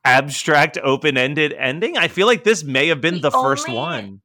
abstract 0.04 0.78
open-ended 0.84 1.54
ending? 1.54 1.98
I 1.98 2.08
feel 2.08 2.28
like 2.28 2.44
this 2.44 2.64
may 2.64 2.88
have 2.88 3.02
been 3.02 3.16
The 3.16 3.30
the, 3.30 3.32
first 3.32 3.70
one. 3.70 4.22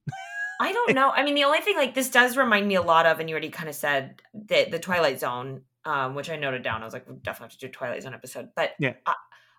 I 0.61 0.73
don't 0.73 0.95
know. 0.95 1.11
I 1.11 1.25
mean, 1.25 1.35
the 1.35 1.45
only 1.45 1.61
thing 1.61 1.77
like 1.77 1.95
this 1.95 2.09
does 2.09 2.37
remind 2.37 2.69
me 2.69 2.77
a 2.77 2.83
lot 2.83 3.05
of, 3.07 3.19
and 3.21 3.29
you 3.29 3.35
already 3.35 3.51
kind 3.51 3.69
of 3.69 3.75
said 3.75 4.21
the 4.33 4.67
the 4.71 4.79
Twilight 4.79 5.19
Zone, 5.21 5.63
um, 5.85 6.15
which 6.15 6.31
I 6.31 6.37
noted 6.37 6.63
down. 6.63 6.83
I 6.83 6.85
was 6.85 6.95
like, 6.95 7.09
we 7.09 7.17
definitely 7.17 7.47
have 7.47 7.53
to 7.53 7.59
do 7.59 7.67
a 7.67 7.71
Twilight 7.71 8.03
Zone 8.05 8.15
episode. 8.15 8.51
But 8.55 8.71
Yeah. 8.79 8.95
I, 9.07 9.15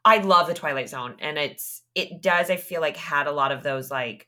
I 0.06 0.18
love 0.20 0.48
the 0.48 0.54
Twilight 0.54 0.90
Zone, 0.90 1.16
and 1.20 1.38
it's 1.38 1.82
it 1.94 2.22
does. 2.22 2.50
I 2.50 2.56
feel 2.56 2.80
like 2.82 2.96
had 2.98 3.28
a 3.28 3.32
lot 3.32 3.52
of 3.52 3.64
those 3.64 3.92
like 3.92 4.28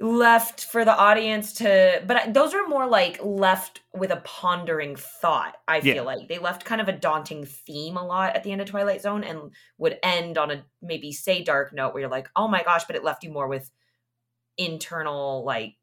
left 0.00 0.64
for 0.64 0.84
the 0.84 0.96
audience 0.96 1.52
to, 1.54 2.02
but 2.06 2.34
those 2.34 2.52
are 2.52 2.66
more 2.66 2.86
like 2.86 3.18
left 3.22 3.80
with 3.94 4.10
a 4.10 4.16
pondering 4.24 4.96
thought. 4.96 5.56
I 5.68 5.80
feel 5.80 5.94
Yeah. 5.96 6.02
like 6.02 6.28
they 6.28 6.38
left 6.38 6.64
kind 6.64 6.80
of 6.80 6.88
a 6.88 6.92
daunting 6.92 7.44
theme 7.44 7.96
a 7.96 8.04
lot 8.04 8.34
at 8.34 8.42
the 8.42 8.52
end 8.52 8.60
of 8.60 8.66
Twilight 8.68 9.02
Zone, 9.02 9.22
and 9.24 9.52
would 9.78 9.98
end 10.02 10.36
on 10.36 10.50
a 10.50 10.64
maybe 10.82 11.12
say 11.12 11.42
dark 11.44 11.72
note 11.72 11.94
where 11.94 12.00
you're 12.02 12.10
like, 12.10 12.28
oh 12.36 12.48
my 12.48 12.62
gosh, 12.64 12.84
but 12.84 12.96
it 12.96 13.04
left 13.04 13.22
you 13.22 13.30
more 13.30 13.48
with 13.48 13.70
internal 14.56 15.44
like 15.44 15.74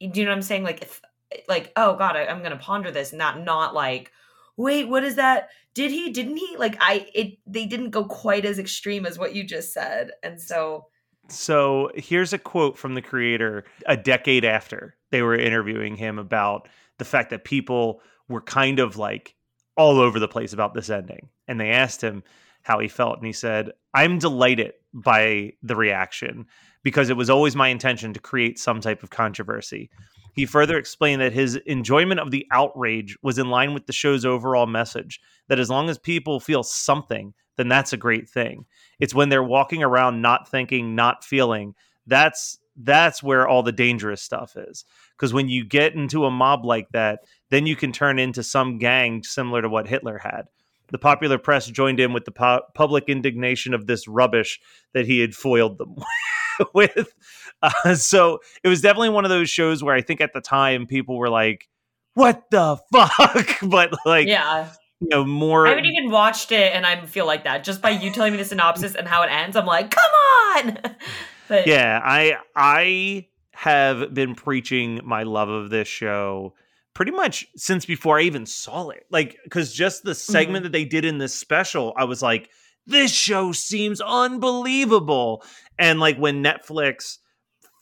do 0.00 0.08
you 0.20 0.24
know 0.24 0.30
what 0.30 0.36
i'm 0.36 0.42
saying 0.42 0.64
like 0.64 0.82
if 0.82 1.00
like 1.48 1.72
oh 1.76 1.94
god 1.96 2.16
I, 2.16 2.26
i'm 2.26 2.42
gonna 2.42 2.56
ponder 2.56 2.90
this 2.90 3.10
and 3.12 3.18
not 3.18 3.40
not 3.40 3.74
like 3.74 4.10
wait 4.56 4.88
what 4.88 5.04
is 5.04 5.14
that 5.16 5.50
did 5.74 5.90
he 5.92 6.10
didn't 6.10 6.36
he 6.36 6.56
like 6.56 6.76
i 6.80 7.06
it 7.14 7.38
they 7.46 7.66
didn't 7.66 7.90
go 7.90 8.04
quite 8.04 8.44
as 8.44 8.58
extreme 8.58 9.06
as 9.06 9.18
what 9.18 9.34
you 9.34 9.44
just 9.44 9.72
said 9.72 10.10
and 10.22 10.40
so 10.40 10.86
So 11.28 11.90
here's 11.94 12.32
a 12.32 12.38
quote 12.38 12.78
from 12.78 12.94
the 12.94 13.02
creator 13.02 13.64
a 13.86 13.96
decade 13.96 14.44
after 14.44 14.96
they 15.10 15.22
were 15.22 15.36
interviewing 15.36 15.96
him 15.96 16.18
about 16.18 16.68
the 16.98 17.04
fact 17.04 17.30
that 17.30 17.44
people 17.44 18.00
were 18.28 18.40
kind 18.40 18.78
of 18.78 18.96
like 18.96 19.34
all 19.76 19.98
over 19.98 20.18
the 20.18 20.28
place 20.28 20.52
about 20.52 20.74
this 20.74 20.90
ending. 20.90 21.28
And 21.48 21.60
they 21.60 21.70
asked 21.70 22.02
him 22.02 22.22
how 22.62 22.78
he 22.78 22.88
felt. 22.88 23.18
And 23.18 23.26
he 23.26 23.32
said, 23.32 23.70
I'm 23.94 24.18
delighted 24.18 24.72
by 24.92 25.52
the 25.62 25.76
reaction 25.76 26.46
because 26.82 27.10
it 27.10 27.16
was 27.16 27.30
always 27.30 27.54
my 27.54 27.68
intention 27.68 28.12
to 28.14 28.20
create 28.20 28.58
some 28.58 28.80
type 28.80 29.02
of 29.02 29.10
controversy. 29.10 29.90
He 30.36 30.44
further 30.44 30.76
explained 30.76 31.22
that 31.22 31.32
his 31.32 31.56
enjoyment 31.56 32.20
of 32.20 32.30
the 32.30 32.46
outrage 32.50 33.16
was 33.22 33.38
in 33.38 33.48
line 33.48 33.72
with 33.72 33.86
the 33.86 33.92
show's 33.94 34.26
overall 34.26 34.66
message 34.66 35.18
that 35.48 35.58
as 35.58 35.70
long 35.70 35.88
as 35.88 35.96
people 35.96 36.40
feel 36.40 36.62
something, 36.62 37.32
then 37.56 37.68
that's 37.68 37.94
a 37.94 37.96
great 37.96 38.28
thing. 38.28 38.66
It's 39.00 39.14
when 39.14 39.30
they're 39.30 39.42
walking 39.42 39.82
around 39.82 40.20
not 40.20 40.46
thinking, 40.46 40.94
not 40.94 41.24
feeling. 41.24 41.74
That's 42.06 42.58
that's 42.76 43.22
where 43.22 43.48
all 43.48 43.62
the 43.62 43.72
dangerous 43.72 44.20
stuff 44.20 44.54
is. 44.56 44.84
Because 45.16 45.32
when 45.32 45.48
you 45.48 45.64
get 45.64 45.94
into 45.94 46.26
a 46.26 46.30
mob 46.30 46.66
like 46.66 46.90
that, 46.90 47.20
then 47.48 47.64
you 47.64 47.74
can 47.74 47.90
turn 47.90 48.18
into 48.18 48.42
some 48.42 48.76
gang 48.76 49.22
similar 49.22 49.62
to 49.62 49.70
what 49.70 49.88
Hitler 49.88 50.18
had. 50.18 50.42
The 50.88 50.98
popular 50.98 51.38
press 51.38 51.66
joined 51.66 51.98
in 51.98 52.12
with 52.12 52.26
the 52.26 52.32
pu- 52.32 52.66
public 52.74 53.04
indignation 53.08 53.72
of 53.72 53.86
this 53.86 54.06
rubbish 54.06 54.60
that 54.92 55.06
he 55.06 55.20
had 55.20 55.34
foiled 55.34 55.78
them 55.78 55.96
with. 56.74 57.14
Uh, 57.62 57.94
so 57.94 58.38
it 58.62 58.68
was 58.68 58.80
definitely 58.80 59.10
one 59.10 59.24
of 59.24 59.30
those 59.30 59.50
shows 59.50 59.82
where 59.82 59.94
I 59.94 60.02
think 60.02 60.20
at 60.20 60.32
the 60.32 60.40
time 60.40 60.86
people 60.86 61.16
were 61.16 61.30
like, 61.30 61.68
"What 62.14 62.44
the 62.50 62.78
fuck?" 62.92 63.58
but 63.62 63.92
like, 64.04 64.28
yeah, 64.28 64.68
you 65.00 65.08
know, 65.08 65.24
more. 65.24 65.66
I 65.66 65.70
haven't 65.70 65.86
even 65.86 66.10
watched 66.10 66.52
it, 66.52 66.72
and 66.74 66.86
I 66.86 67.04
feel 67.06 67.26
like 67.26 67.44
that 67.44 67.64
just 67.64 67.80
by 67.82 67.90
you 67.90 68.10
telling 68.10 68.32
me 68.32 68.38
the 68.38 68.44
synopsis 68.44 68.94
and 68.94 69.06
how 69.08 69.22
it 69.22 69.30
ends. 69.30 69.56
I'm 69.56 69.66
like, 69.66 69.90
come 69.90 70.10
on. 70.56 70.78
but 71.48 71.66
yeah, 71.66 72.00
I 72.04 72.36
I 72.54 73.26
have 73.52 74.12
been 74.12 74.34
preaching 74.34 75.00
my 75.04 75.22
love 75.22 75.48
of 75.48 75.70
this 75.70 75.88
show 75.88 76.54
pretty 76.92 77.12
much 77.12 77.46
since 77.56 77.84
before 77.86 78.18
I 78.18 78.22
even 78.22 78.46
saw 78.46 78.88
it. 78.90 79.04
Like, 79.10 79.36
because 79.44 79.72
just 79.72 80.02
the 80.02 80.14
segment 80.14 80.60
Mhm. 80.60 80.62
that 80.64 80.72
they 80.72 80.84
did 80.86 81.04
in 81.04 81.18
this 81.18 81.34
special, 81.34 81.92
I 81.96 82.04
was 82.04 82.22
like, 82.22 82.48
this 82.86 83.12
show 83.12 83.52
seems 83.52 84.00
unbelievable. 84.00 85.42
And 85.78 86.00
like 86.00 86.16
when 86.16 86.42
Netflix 86.42 87.18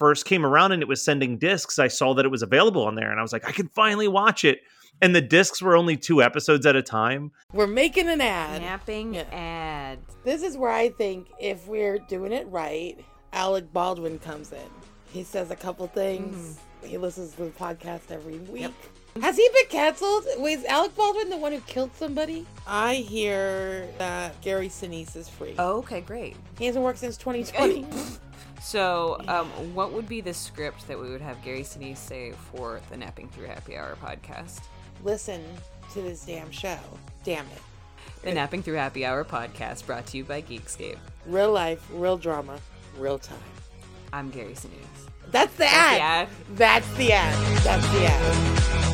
first 0.05 0.27
came 0.27 0.45
around 0.45 0.71
and 0.73 0.83
it 0.83 0.87
was 0.89 1.03
sending 1.03 1.39
discs, 1.39 1.79
I 1.79 1.89
saw 1.89 2.13
that 2.13 2.27
it 2.27 2.31
was 2.31 2.43
available 2.43 2.85
on 2.85 2.95
there 2.95 3.11
and 3.11 3.19
I 3.19 3.23
was 3.23 3.33
like, 3.33 3.49
I 3.49 3.53
can 3.53 3.69
finally 3.69 4.07
watch 4.07 4.45
it. 4.45 4.61
And 5.01 5.17
the 5.17 5.23
discs 5.23 5.63
were 5.63 5.75
only 5.77 5.97
two 5.97 6.23
episodes 6.23 6.67
at 6.67 6.77
a 6.77 6.83
time. 6.83 7.33
We're 7.55 7.67
making 7.67 8.11
an 8.11 8.21
ad. 8.21 8.61
Napping 8.61 9.15
Yeah. 9.15 9.23
ad. 9.33 10.01
This 10.23 10.43
is 10.43 10.59
where 10.59 10.71
I 10.71 10.91
think 10.91 11.29
if 11.41 11.67
we're 11.67 11.99
doing 12.01 12.33
it 12.33 12.47
right, 12.49 13.03
Alec 13.33 13.73
Baldwin 13.73 14.19
comes 14.19 14.53
in. 14.53 14.69
He 15.11 15.23
says 15.23 15.51
a 15.51 15.57
couple 15.57 15.87
things. 15.87 16.37
Mm-hmm. 16.83 16.87
He 16.89 16.99
listens 16.99 17.33
to 17.37 17.45
the 17.45 17.51
podcast 17.53 18.11
every 18.11 18.41
week. 18.41 18.75
Has 19.23 19.37
he 19.39 19.49
been 19.55 19.71
canceled? 19.71 20.27
Was 20.37 20.67
Alec 20.67 20.95
Baldwin 20.95 21.31
the 21.31 21.39
one 21.39 21.53
who 21.53 21.61
killed 21.61 21.97
somebody? 21.97 22.45
I 22.67 22.97
hear 22.97 23.89
that 23.97 24.39
Gary 24.43 24.69
Sinise 24.69 25.17
is 25.17 25.31
free. 25.31 25.55
Oh, 25.59 25.79
okay, 25.79 26.03
great. 26.03 26.37
He 26.59 26.67
hasn't 26.67 26.85
worked 26.85 26.99
since 26.99 27.17
2020. 27.17 27.87
So, 28.64 29.18
um, 29.28 29.47
what 29.75 29.92
would 29.92 30.09
be 30.09 30.23
the 30.23 30.33
script 30.33 30.88
that 30.88 30.99
we 30.99 31.11
would 31.11 31.21
have 31.21 31.42
Gary 31.44 31.61
Sinise 31.61 31.99
say 31.99 32.33
for 32.33 32.80
the 32.90 32.97
Napping 32.97 33.28
Through 33.28 33.49
Happy 33.49 33.76
Hour 33.76 33.94
podcast? 34.02 34.62
Listen 35.04 35.42
to 35.92 36.00
this 36.00 36.25
damn 36.25 36.50
show. 36.50 36.78
Damn 37.25 37.44
it. 37.49 37.61
The 38.23 38.33
Napping 38.33 38.62
Through 38.62 38.76
Happy 38.76 39.04
Hour 39.04 39.23
podcast 39.23 39.85
brought 39.85 40.06
to 40.06 40.16
you 40.16 40.25
by 40.25 40.40
Geekscape. 40.40 40.97
Real 41.26 41.52
life, 41.52 41.87
real 41.92 42.16
drama, 42.16 42.59
real 42.97 43.18
time. 43.18 43.37
I'm 44.14 44.30
Gary 44.30 44.54
Sinise. 44.54 45.11
That's 45.30 45.52
the 45.52 45.59
That's 45.59 45.59
the 45.59 45.66
ad. 45.66 46.00
ad. 46.00 46.28
That's 46.56 46.94
the 46.97 47.12
ad. 47.12 47.56
That's 47.64 47.88
the 47.90 48.06
ad. 48.06 48.94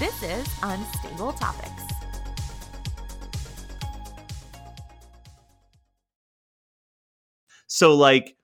This 0.00 0.22
is 0.22 0.48
Unstable 0.62 1.34
Topics. 1.34 1.82
So 7.66 7.94
like 7.94 8.34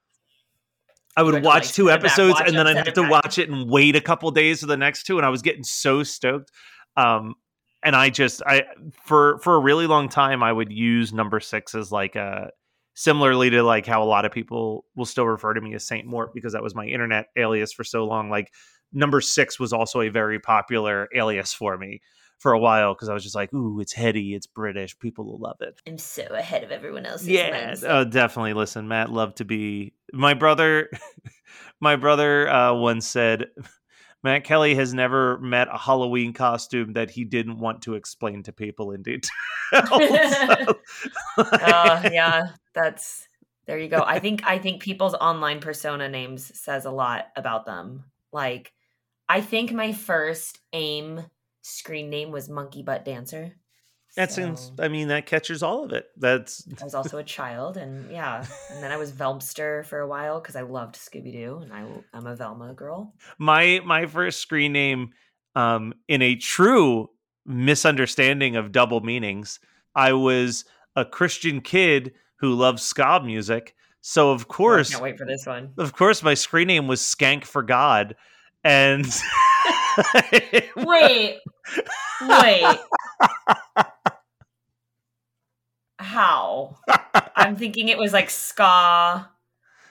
I 1.16 1.22
would 1.22 1.42
watch 1.42 1.44
like, 1.44 1.72
two 1.72 1.86
send 1.86 1.88
it 1.88 2.02
back, 2.02 2.04
episodes 2.04 2.34
watch 2.34 2.48
and 2.48 2.58
then 2.58 2.66
I'd 2.66 2.76
have 2.76 2.92
to 2.92 3.00
back. 3.00 3.10
watch 3.10 3.38
it 3.38 3.48
and 3.48 3.70
wait 3.70 3.96
a 3.96 4.02
couple 4.02 4.30
days 4.32 4.60
for 4.60 4.66
the 4.66 4.76
next 4.76 5.04
two 5.04 5.16
and 5.16 5.24
I 5.24 5.30
was 5.30 5.40
getting 5.40 5.64
so 5.64 6.02
stoked. 6.02 6.52
Um 6.94 7.36
and 7.82 7.96
I 7.96 8.10
just 8.10 8.42
I 8.46 8.64
for 9.06 9.38
for 9.38 9.54
a 9.54 9.60
really 9.60 9.86
long 9.86 10.10
time 10.10 10.42
I 10.42 10.52
would 10.52 10.70
use 10.70 11.14
number 11.14 11.40
6 11.40 11.74
as 11.74 11.90
like 11.90 12.16
a 12.16 12.50
similarly 12.92 13.48
to 13.48 13.62
like 13.62 13.86
how 13.86 14.02
a 14.02 14.04
lot 14.04 14.26
of 14.26 14.32
people 14.32 14.84
will 14.94 15.06
still 15.06 15.26
refer 15.26 15.54
to 15.54 15.62
me 15.62 15.72
as 15.72 15.86
Saint 15.86 16.06
Mort 16.06 16.34
because 16.34 16.52
that 16.52 16.62
was 16.62 16.74
my 16.74 16.84
internet 16.84 17.28
alias 17.34 17.72
for 17.72 17.82
so 17.82 18.04
long 18.04 18.28
like 18.28 18.52
number 18.96 19.20
6 19.20 19.60
was 19.60 19.72
also 19.72 20.00
a 20.00 20.08
very 20.08 20.40
popular 20.40 21.08
alias 21.14 21.52
for 21.52 21.76
me 21.78 22.00
for 22.38 22.52
a 22.52 22.58
while 22.58 22.94
because 22.94 23.08
I 23.08 23.14
was 23.14 23.22
just 23.22 23.34
like 23.34 23.52
ooh 23.54 23.80
it's 23.80 23.92
heady 23.92 24.34
it's 24.34 24.46
British 24.46 24.98
people 24.98 25.24
will 25.24 25.38
love 25.38 25.58
it. 25.60 25.80
I'm 25.86 25.98
so 25.98 26.24
ahead 26.30 26.64
of 26.64 26.70
everyone 26.70 27.06
else. 27.06 27.24
Yeah, 27.24 27.74
uh, 27.86 28.04
definitely. 28.04 28.54
Listen, 28.54 28.88
Matt 28.88 29.10
loved 29.10 29.38
to 29.38 29.44
be 29.44 29.94
my 30.12 30.34
brother. 30.34 30.90
my 31.80 31.96
brother 31.96 32.48
uh, 32.48 32.74
once 32.74 33.06
said, 33.06 33.46
"Matt 34.22 34.44
Kelly 34.44 34.74
has 34.74 34.92
never 34.92 35.38
met 35.38 35.68
a 35.72 35.78
Halloween 35.78 36.32
costume 36.32 36.94
that 36.94 37.10
he 37.10 37.24
didn't 37.24 37.58
want 37.58 37.82
to 37.82 37.94
explain 37.94 38.42
to 38.44 38.52
people 38.52 38.92
in 38.92 39.02
detail." 39.02 39.30
So, 39.72 40.78
uh, 41.38 42.08
yeah, 42.12 42.50
that's 42.72 43.26
there 43.66 43.78
you 43.78 43.88
go. 43.88 44.04
I 44.06 44.20
think 44.20 44.42
I 44.46 44.58
think 44.58 44.80
people's 44.80 45.14
online 45.14 45.58
persona 45.60 46.08
names 46.08 46.56
says 46.58 46.84
a 46.84 46.90
lot 46.90 47.26
about 47.34 47.66
them. 47.66 48.04
Like, 48.32 48.72
I 49.28 49.40
think 49.40 49.72
my 49.72 49.92
first 49.92 50.58
AIM 50.72 51.24
screen 51.62 52.10
name 52.10 52.30
was 52.30 52.48
Monkey 52.48 52.82
Butt 52.82 53.04
Dancer. 53.04 53.54
That 54.16 54.30
So, 54.32 54.42
seems. 54.42 54.72
I 54.78 54.88
mean, 54.88 55.08
that 55.08 55.26
catches 55.26 55.62
all 55.62 55.84
of 55.84 55.92
it. 55.92 56.06
That's 56.16 56.66
I 56.80 56.84
was 56.84 56.94
also 56.94 57.18
a 57.18 57.24
child, 57.38 57.76
and 57.76 58.10
yeah, 58.10 58.46
and 58.72 58.82
then 58.82 58.90
I 58.92 58.96
was 58.96 59.12
Velmster 59.12 59.84
for 59.84 60.00
a 60.00 60.06
while 60.08 60.40
because 60.40 60.56
I 60.56 60.62
loved 60.62 60.94
Scooby 60.94 61.32
Doo, 61.32 61.58
and 61.62 61.72
I, 61.72 61.84
I'm 62.14 62.26
a 62.26 62.34
Velma 62.36 62.72
girl. 62.72 63.12
my 63.38 63.80
my 63.84 64.06
first 64.06 64.40
screen 64.40 64.72
name. 64.72 65.10
Um, 65.54 65.94
in 66.06 66.20
a 66.20 66.34
true 66.36 67.08
misunderstanding 67.46 68.56
of 68.56 68.72
double 68.72 69.00
meanings, 69.00 69.58
I 69.94 70.12
was 70.12 70.64
a 70.96 71.04
Christian 71.04 71.60
kid 71.60 72.12
who 72.36 72.54
loved 72.54 72.80
ska 72.80 73.20
music. 73.24 73.74
So 74.02 74.30
of 74.30 74.42
Oh, 74.42 74.44
I 74.50 74.54
course, 74.54 74.90
can't 74.90 75.02
wait 75.02 75.18
for 75.18 75.26
this 75.26 75.46
one. 75.46 75.72
of 75.78 75.92
course 75.94 76.22
my 76.22 76.34
screen 76.34 76.68
name 76.68 76.86
was 76.86 77.00
skank 77.00 77.44
for 77.44 77.62
god 77.62 78.14
and 78.66 79.06
Wait, 80.76 81.38
wait. 82.28 82.78
How? 85.98 86.76
I'm 87.36 87.56
thinking 87.56 87.88
it 87.88 87.96
was 87.98 88.12
like 88.12 88.28
ska. 88.30 89.28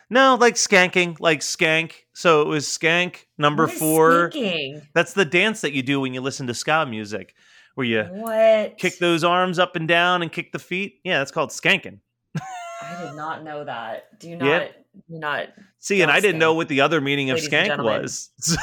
no 0.10 0.36
like 0.40 0.56
skanking 0.56 1.20
like 1.20 1.40
skank 1.40 1.92
so 2.14 2.42
it 2.42 2.48
was 2.48 2.66
skank 2.68 3.26
number 3.38 3.68
four 3.68 4.30
sneaking? 4.32 4.82
that's 4.94 5.14
the 5.14 5.26
dance 5.26 5.62
that 5.62 5.74
you 5.74 5.82
do 5.82 6.00
when 6.00 6.14
you 6.14 6.22
listen 6.22 6.46
to 6.48 6.54
ska 6.54 6.86
music 6.86 7.34
where 7.76 7.88
you 7.88 8.04
What? 8.04 8.78
kick 8.78 9.00
those 9.00 9.24
arms 9.24 9.58
up 9.58 9.76
and 9.76 9.88
down 9.88 10.22
and 10.22 10.32
kick 10.32 10.52
the 10.52 10.60
feet 10.60 11.00
yeah 11.04 11.18
that's 11.20 11.32
called 11.32 11.50
skanking 11.50 12.00
I 12.82 13.06
did 13.06 13.16
not 13.16 13.44
know 13.44 13.64
that. 13.64 14.20
Do 14.20 14.30
you 14.30 14.36
not? 14.38 14.48
Yep. 14.48 14.86
Do 15.10 15.20
not? 15.20 15.48
see 15.80 16.02
and 16.02 16.10
i 16.10 16.20
didn't 16.22 16.40
know 16.40 16.54
what 16.54 16.68
the 16.70 16.80
other 16.82 17.02
meaning 17.02 17.30
of 17.30 17.38
skank 17.38 17.84
was 17.84 18.30
so, 18.40 18.56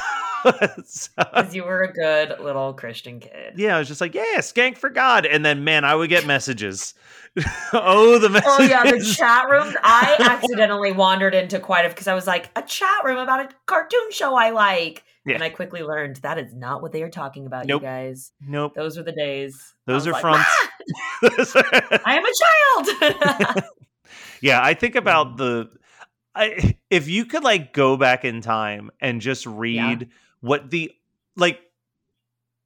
so- 0.86 1.10
Because 1.18 1.54
you 1.54 1.62
were 1.62 1.82
a 1.82 1.92
good 1.92 2.40
little 2.40 2.72
Christian 2.72 3.20
kid. 3.20 3.52
yeah 3.56 3.76
i 3.76 3.78
was 3.78 3.86
just 3.86 4.00
like 4.00 4.14
yeah 4.14 4.38
skank 4.38 4.78
for 4.78 4.88
god 4.88 5.26
and 5.26 5.44
then 5.44 5.62
man 5.62 5.84
i 5.84 5.94
would 5.94 6.08
get 6.08 6.26
messages 6.26 6.94
oh 7.74 8.18
the 8.18 8.30
messages 8.30 8.56
Oh 8.58 8.62
yeah, 8.62 8.90
the 8.90 9.04
chat 9.04 9.48
rooms. 9.50 9.74
I 9.82 10.16
accidentally 10.20 10.92
wandered 10.92 11.34
into 11.34 11.60
quite 11.60 11.84
a 11.84 11.88
because 11.90 12.06
I 12.08 12.14
was 12.14 12.26
like 12.26 12.50
a 12.56 12.62
chat 12.62 13.04
room 13.04 13.16
about 13.18 13.40
a 13.40 13.48
cartoon 13.66 14.10
show 14.10 14.34
I 14.34 14.50
like, 14.50 15.04
Yeah. 15.24 15.34
and 15.36 15.42
I 15.42 15.48
quickly 15.48 15.82
learned 15.82 16.16
that 16.16 16.38
is 16.38 16.52
not 16.54 16.82
what 16.82 16.92
they 16.92 17.02
are 17.02 17.08
talking 17.10 17.46
about. 17.46 17.64
Nope. 17.66 17.80
You 17.82 17.88
guys, 17.88 18.32
nope 18.40 18.74
those 18.74 18.96
were 18.98 19.02
the 19.02 19.12
days. 19.12 19.74
Those 19.86 20.06
are 20.06 20.12
like, 20.12 20.20
from 20.22 20.34
"Ah, 20.40 22.00
I 22.04 22.18
am 22.18 22.24
a 22.24 23.52
child. 23.54 23.64
Yeah, 24.42 24.60
I 24.62 24.74
think 24.74 24.94
Mm. 24.94 24.98
about 24.98 25.36
the 25.38 25.70
I 26.34 26.76
if 26.90 27.08
you 27.08 27.24
could 27.24 27.44
like 27.44 27.72
go 27.72 27.96
back 27.96 28.24
in 28.24 28.40
time 28.40 28.90
and 29.00 29.20
just 29.20 29.46
read 29.46 30.10
what 30.40 30.70
the 30.70 30.90
like 31.36 31.60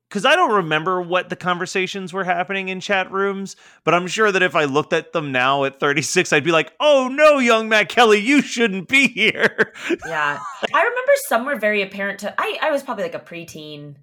cuz 0.08 0.24
I 0.24 0.36
don't 0.36 0.54
remember 0.54 1.02
what 1.02 1.28
the 1.30 1.36
conversations 1.36 2.12
were 2.12 2.22
happening 2.22 2.68
in 2.68 2.80
chat 2.80 3.10
rooms, 3.10 3.56
but 3.82 3.92
I'm 3.92 4.06
sure 4.06 4.30
that 4.30 4.42
if 4.42 4.54
I 4.54 4.64
looked 4.64 4.92
at 4.92 5.12
them 5.12 5.32
now 5.32 5.64
at 5.64 5.80
36 5.80 6.32
I'd 6.32 6.44
be 6.44 6.52
like, 6.52 6.72
"Oh 6.78 7.08
no, 7.10 7.38
young 7.38 7.68
Matt 7.68 7.88
Kelly, 7.88 8.20
you 8.20 8.40
shouldn't 8.40 8.88
be 8.88 9.08
here." 9.08 9.72
yeah, 10.06 10.38
I 10.74 10.82
remember 10.82 11.12
some 11.26 11.44
were 11.44 11.56
very 11.56 11.82
apparent 11.82 12.20
to. 12.20 12.34
I 12.38 12.58
I 12.62 12.70
was 12.70 12.82
probably 12.84 13.04
like 13.04 13.14
a 13.14 13.20
preteen. 13.20 13.96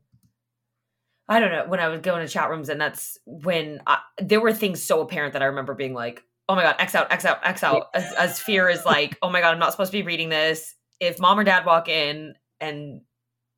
I 1.29 1.39
don't 1.39 1.51
know 1.51 1.65
when 1.67 1.79
I 1.79 1.87
would 1.87 2.03
go 2.03 2.17
into 2.17 2.27
chat 2.27 2.49
rooms, 2.49 2.67
and 2.67 2.81
that's 2.81 3.17
when 3.25 3.79
I, 3.87 3.99
there 4.17 4.41
were 4.41 4.51
things 4.51 4.81
so 4.81 4.99
apparent 4.99 5.33
that 5.33 5.41
I 5.41 5.45
remember 5.45 5.73
being 5.73 5.93
like, 5.93 6.21
"Oh 6.49 6.55
my 6.55 6.63
god, 6.63 6.75
X 6.79 6.95
out, 6.95 7.11
X 7.11 7.25
out, 7.25 7.39
X 7.43 7.63
out." 7.63 7.87
As, 7.93 8.13
as 8.13 8.39
fear 8.39 8.69
is 8.69 8.85
like, 8.85 9.17
"Oh 9.21 9.29
my 9.29 9.41
god, 9.41 9.53
I'm 9.53 9.59
not 9.59 9.71
supposed 9.71 9.91
to 9.91 9.97
be 9.97 10.03
reading 10.03 10.29
this." 10.29 10.75
If 10.99 11.19
mom 11.19 11.39
or 11.39 11.43
dad 11.43 11.65
walk 11.65 11.89
in 11.89 12.35
and 12.61 13.01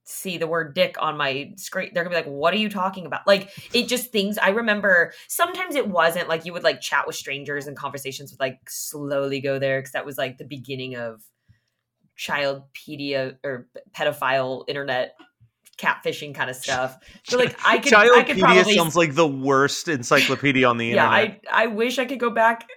see 0.06 0.38
the 0.38 0.48
word 0.48 0.76
dick 0.76 0.96
on 1.00 1.18
my 1.18 1.52
screen 1.58 1.90
they're 1.92 2.04
gonna 2.04 2.16
be 2.16 2.22
like 2.22 2.32
what 2.32 2.54
are 2.54 2.58
you 2.58 2.70
talking 2.70 3.08
about 3.08 3.26
like 3.26 3.50
it 3.74 3.88
just 3.88 4.12
things 4.12 4.38
i 4.38 4.50
remember 4.50 5.12
sometimes 5.28 5.74
it 5.74 5.88
wasn't 5.88 6.30
like 6.30 6.46
you 6.46 6.54
would 6.54 6.64
like 6.64 6.80
chat 6.80 7.08
with 7.08 7.16
strangers 7.16 7.66
and 7.66 7.76
conversations 7.76 8.32
would 8.32 8.40
like 8.40 8.60
slowly 8.70 9.42
go 9.42 9.58
there 9.58 9.80
because 9.80 9.94
that 9.94 10.06
was 10.06 10.16
like 10.16 10.38
the 10.38 10.46
beginning 10.46 10.96
of 10.96 11.24
childpedia 12.20 13.36
or 13.44 13.68
pedophile 13.98 14.64
internet 14.68 15.16
catfishing 15.78 16.34
kind 16.34 16.50
of 16.50 16.56
stuff. 16.68 16.98
So 17.24 17.38
like 17.38 17.58
i 17.66 17.78
could 17.78 17.94
i 17.94 18.24
could 18.24 18.40
probably 18.40 18.76
sounds 18.76 18.96
like 18.96 19.16
the 19.16 19.28
worst 19.28 19.88
encyclopedia 19.88 20.68
on 20.68 20.78
the 20.78 20.86
yeah 20.88 21.20
internet. 21.20 21.42
i 21.52 21.64
i 21.64 21.68
wish 21.68 22.00
i 22.00 22.06
could 22.06 22.20
go 22.20 22.30
back 22.30 22.68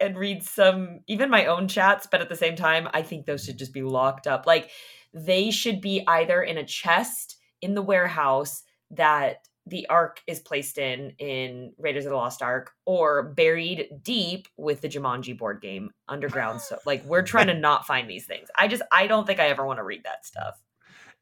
and 0.00 0.16
read 0.16 0.42
some 0.42 1.00
even 1.08 1.30
my 1.30 1.46
own 1.46 1.68
chats 1.68 2.06
but 2.10 2.20
at 2.20 2.28
the 2.28 2.36
same 2.36 2.56
time 2.56 2.88
i 2.92 3.02
think 3.02 3.26
those 3.26 3.44
should 3.44 3.58
just 3.58 3.72
be 3.72 3.82
locked 3.82 4.26
up. 4.26 4.46
Like 4.46 4.70
they 5.14 5.50
should 5.50 5.80
be 5.80 6.02
either 6.06 6.42
in 6.42 6.58
a 6.58 6.64
chest 6.64 7.36
in 7.62 7.74
the 7.74 7.82
warehouse 7.82 8.62
that 8.90 9.46
the 9.66 9.86
ark 9.88 10.20
is 10.26 10.40
placed 10.40 10.76
in 10.76 11.12
in 11.18 11.72
raiders 11.78 12.04
of 12.04 12.10
the 12.10 12.16
lost 12.16 12.42
ark 12.42 12.72
or 12.84 13.22
buried 13.22 13.88
deep 14.02 14.46
with 14.58 14.82
the 14.82 14.88
jumanji 14.88 15.36
board 15.36 15.62
game 15.62 15.90
underground. 16.08 16.60
So 16.60 16.78
like 16.84 17.02
we're 17.04 17.22
trying 17.22 17.46
to 17.46 17.54
not 17.58 17.86
find 17.86 18.10
these 18.10 18.26
things. 18.26 18.48
I 18.56 18.68
just 18.68 18.82
i 18.92 19.06
don't 19.06 19.26
think 19.26 19.40
i 19.40 19.48
ever 19.48 19.64
want 19.64 19.78
to 19.78 19.84
read 19.84 20.04
that 20.04 20.26
stuff. 20.26 20.60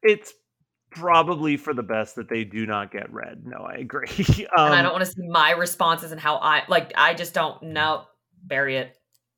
It's 0.03 0.33
probably 0.95 1.57
for 1.57 1.75
the 1.75 1.83
best 1.83 2.17
that 2.17 2.29
they 2.29 2.45
do 2.45 2.67
not 2.67 2.91
get 2.93 3.13
read. 3.13 3.43
No, 3.45 3.59
I 3.59 3.75
agree. 3.75 4.09
um, 4.57 4.67
and 4.67 4.75
i 4.75 4.83
don't 4.83 4.93
want 4.93 5.05
to 5.05 5.11
see 5.11 5.27
my 5.29 5.51
responses 5.53 6.13
and 6.13 6.21
how 6.21 6.37
i 6.37 6.63
like 6.69 6.93
i 6.97 7.15
just 7.15 7.35
don't 7.35 7.63
know 7.63 8.05
bury 8.45 8.77
it 8.77 8.97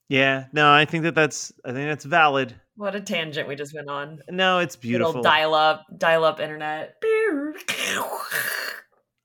Yeah, 0.09 0.47
no, 0.53 0.73
I 0.73 0.85
think 0.85 1.05
that 1.05 1.15
that's 1.15 1.53
I 1.65 1.73
think 1.73 1.89
that's 1.89 2.05
valid. 2.05 2.55
what 2.77 2.95
a 2.95 3.01
tangent 3.01 3.49
we 3.49 3.55
just 3.57 3.75
went 3.75 3.89
on 3.89 4.19
No, 4.31 4.59
it's 4.59 4.77
beautiful. 4.77 5.23
dial 5.23 5.55
up, 5.55 5.85
dial 5.99 6.25
up 6.25 6.41
internet. 6.41 6.95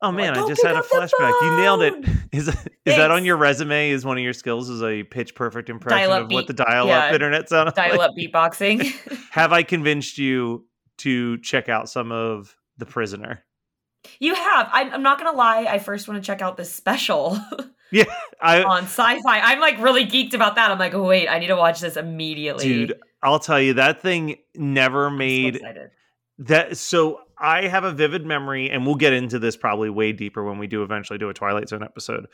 oh 0.02 0.12
man, 0.12 0.38
I 0.38 0.48
just 0.48 0.64
had 0.64 0.76
a 0.76 0.82
flashback. 0.82 1.34
You 1.42 1.58
nailed 1.58 1.82
it. 1.82 1.94
Is! 2.32 2.48
Is 2.48 2.56
is 2.86 2.96
that 2.96 3.10
on 3.12 3.26
your 3.26 3.38
resume? 3.38 3.90
Is 3.90 4.06
one 4.06 4.18
of 4.18 4.24
your 4.24 4.34
skills 4.34 4.70
is 4.70 4.84
a 4.84 5.04
pitch 5.04 5.34
perfect 5.36 5.70
impression 5.70 6.12
of 6.12 6.32
what 6.32 6.46
the 6.48 6.54
beat- 6.54 6.64
dial-up 6.66 6.88
yeah, 7.10 7.14
internet 7.14 7.50
sounded 7.50 7.74
Dial 7.76 7.98
like? 7.98 8.10
up 8.10 8.16
beatboxing. 8.18 8.84
Have 9.32 9.52
I 9.52 9.64
convinced 9.64 10.18
you 10.20 10.66
to 11.00 11.38
check 11.40 11.70
out 11.70 11.90
some 11.90 12.12
of 12.12 12.56
The 12.78 12.86
Prisoner? 12.86 13.44
you 14.20 14.34
have. 14.34 14.70
I'm, 14.72 14.94
I'm 14.94 15.04
not 15.04 15.18
gonna 15.20 15.36
lie. 15.38 15.66
I 15.70 15.78
first 15.80 16.08
want 16.08 16.24
to 16.24 16.26
check 16.26 16.42
out 16.42 16.56
this 16.58 16.72
special 16.72 17.38
Yeah, 17.92 18.06
I 18.40 18.64
on 18.64 18.84
Sci-Fi. 18.84 19.40
I'm 19.40 19.60
like 19.60 19.80
really 19.80 20.06
geeked 20.06 20.34
about 20.36 20.56
that. 20.56 20.70
I'm 20.72 20.78
like, 20.80 20.94
oh, 20.94 21.04
wait, 21.04 21.28
I 21.28 21.40
need 21.40 21.48
to 21.48 21.56
watch 21.56 21.80
this 21.82 21.98
immediately. 21.98 22.64
dude, 22.64 22.94
I'll 23.24 23.40
tell 23.40 23.60
you 23.60 23.74
that 23.74 24.02
thing 24.02 24.38
never 24.56 25.08
I'm 25.08 25.14
so 25.14 25.18
made 25.18 25.56
excited. 25.58 25.90
that 26.40 26.78
so 26.78 27.20
i 27.42 27.68
have 27.68 27.84
a 27.86 27.92
vivid 27.92 28.26
memory 28.26 28.70
and 28.70 28.86
we'll 28.86 28.96
get 28.96 29.14
into 29.14 29.40
this 29.40 29.56
probably 29.58 29.90
way 29.90 30.12
deeper 30.12 30.44
when 30.44 30.58
we 30.60 30.68
do 30.68 30.84
eventually 30.84 31.18
do 31.18 31.30
a 31.30 31.34
twilight 31.34 31.68
zone 31.70 31.82
episode 31.84 32.28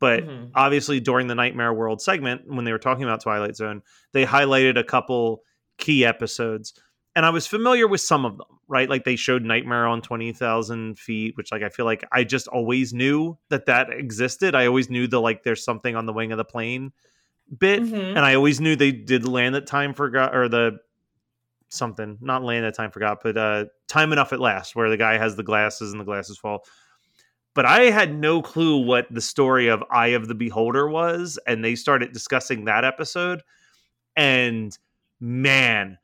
but 0.00 0.22
Mhm. 0.24 0.50
obviously 0.54 1.00
during 1.00 1.26
the 1.28 1.34
nightmare 1.34 1.72
world 1.72 2.00
segment 2.02 2.42
when 2.46 2.64
they 2.66 2.72
were 2.72 2.78
talking 2.78 3.02
about 3.04 3.22
twilight 3.22 3.56
zone 3.56 3.80
they 4.12 4.24
highlighted 4.26 4.78
a 4.78 4.84
couple 4.84 5.42
key 5.78 6.04
episodes 6.04 6.74
and 7.20 7.26
i 7.26 7.30
was 7.30 7.46
familiar 7.46 7.86
with 7.86 8.00
some 8.00 8.24
of 8.24 8.38
them 8.38 8.46
right? 8.66 8.88
Like 8.88 9.02
they 9.04 9.16
showed 9.16 9.42
nightmare 9.42 9.84
on 9.86 10.00
20000 10.00 10.96
feet 10.98 11.36
which 11.36 11.52
like 11.52 11.62
i 11.62 11.68
feel 11.68 11.84
like 11.84 12.02
i 12.12 12.24
just 12.24 12.46
always 12.48 12.94
knew 12.94 13.36
that 13.50 13.66
that 13.66 13.90
existed. 13.90 14.54
I 14.54 14.66
always 14.66 14.88
knew 14.88 15.06
the 15.06 15.20
like 15.20 15.42
there's 15.42 15.62
something 15.64 15.96
on 15.96 16.06
the 16.06 16.12
wing 16.14 16.32
of 16.32 16.38
the 16.38 16.44
plane 16.44 16.92
bit 17.58 17.82
Mhm. 17.82 18.10
and 18.16 18.20
i 18.20 18.34
always 18.36 18.60
knew 18.60 18.76
they 18.76 18.92
did 18.92 19.26
land 19.28 19.54
at 19.56 19.66
time 19.66 19.92
forgot 19.92 20.34
or 20.34 20.48
the 20.48 20.78
something 21.68 22.16
not 22.20 22.42
land 22.42 22.64
at 22.64 22.74
time 22.74 22.90
forgot 22.90 23.18
but 23.22 23.36
uh 23.36 23.64
time 23.88 24.12
enough 24.12 24.32
at 24.32 24.40
last 24.40 24.74
where 24.74 24.88
the 24.88 24.96
guy 24.96 25.18
has 25.18 25.36
the 25.36 25.42
glasses 25.42 25.92
and 25.92 26.00
the 26.00 26.04
glasses 26.04 26.38
fall. 26.38 26.64
But 27.54 27.66
i 27.66 27.90
had 27.90 28.14
no 28.16 28.40
clue 28.42 28.78
what 28.84 29.06
the 29.10 29.20
story 29.20 29.66
of 29.68 29.82
eye 29.90 30.14
of 30.18 30.28
the 30.28 30.34
beholder 30.34 30.88
was 30.88 31.38
and 31.46 31.64
they 31.64 31.74
started 31.74 32.12
discussing 32.12 32.64
that 32.66 32.84
episode 32.84 33.42
and 34.16 34.76
man 35.20 35.98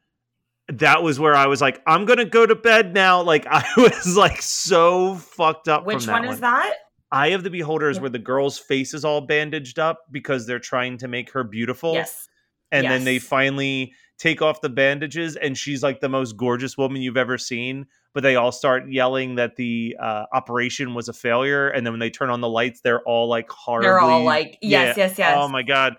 that 0.69 1.03
was 1.03 1.21
where 1.21 1.35
i 1.35 1.47
was 1.47 1.61
like 1.61 1.81
i'm 1.87 2.05
gonna 2.05 2.25
go 2.25 2.45
to 2.45 2.55
bed 2.55 2.93
now 2.93 3.23
like 3.23 3.47
i 3.51 3.65
was 3.77 4.17
like 4.17 4.43
so 4.43 5.15
fucked 5.17 5.69
up 5.69 5.87
Which 5.87 6.05
from 6.05 6.07
that 6.15 6.23
one 6.25 6.29
is 6.35 6.41
that? 6.41 6.75
eye 7.13 7.29
of 7.29 7.45
the 7.45 7.51
beholder 7.51 7.89
is 7.89 7.97
Yeah. 7.99 8.03
where 8.03 8.11
the 8.11 8.19
girl's 8.19 8.59
face 8.59 8.93
is 8.93 9.05
all 9.05 9.21
bandaged 9.21 9.79
up 9.79 10.01
because 10.11 10.47
they're 10.47 10.59
trying 10.59 10.99
to 10.99 11.09
make 11.09 11.31
her 11.33 11.45
beautiful 11.45 11.95
Yes. 11.95 12.29
and 12.73 12.85
then 12.87 13.05
they 13.05 13.19
finally 13.21 13.93
take 14.19 14.43
off 14.43 14.61
the 14.61 14.69
bandages 14.71 15.37
and 15.37 15.57
she's 15.57 15.83
like 15.83 16.01
the 16.01 16.09
most 16.09 16.37
gorgeous 16.37 16.77
woman 16.77 17.01
you've 17.03 17.17
ever 17.17 17.39
seen 17.39 17.87
but 18.13 18.23
they 18.23 18.35
all 18.35 18.51
start 18.51 18.91
yelling 18.91 19.35
that 19.35 19.57
the 19.57 19.95
uh, 20.01 20.25
operation 20.33 20.95
was 20.95 21.09
a 21.09 21.13
failure 21.13 21.69
and 21.69 21.87
then 21.87 21.93
when 21.93 22.01
they 22.01 22.11
turn 22.11 22.31
on 22.31 22.41
the 22.41 22.49
lights 22.49 22.81
they're 22.81 23.03
all 23.03 23.29
like 23.29 23.49
horribly 23.51 23.87
They're 23.89 24.01
all 24.01 24.25
like, 24.25 24.59
yes, 24.63 24.97
Yeah. 24.97 25.07
yes, 25.07 25.19
yes. 25.19 25.35
oh 25.39 25.49
my 25.49 25.63
god 25.63 25.97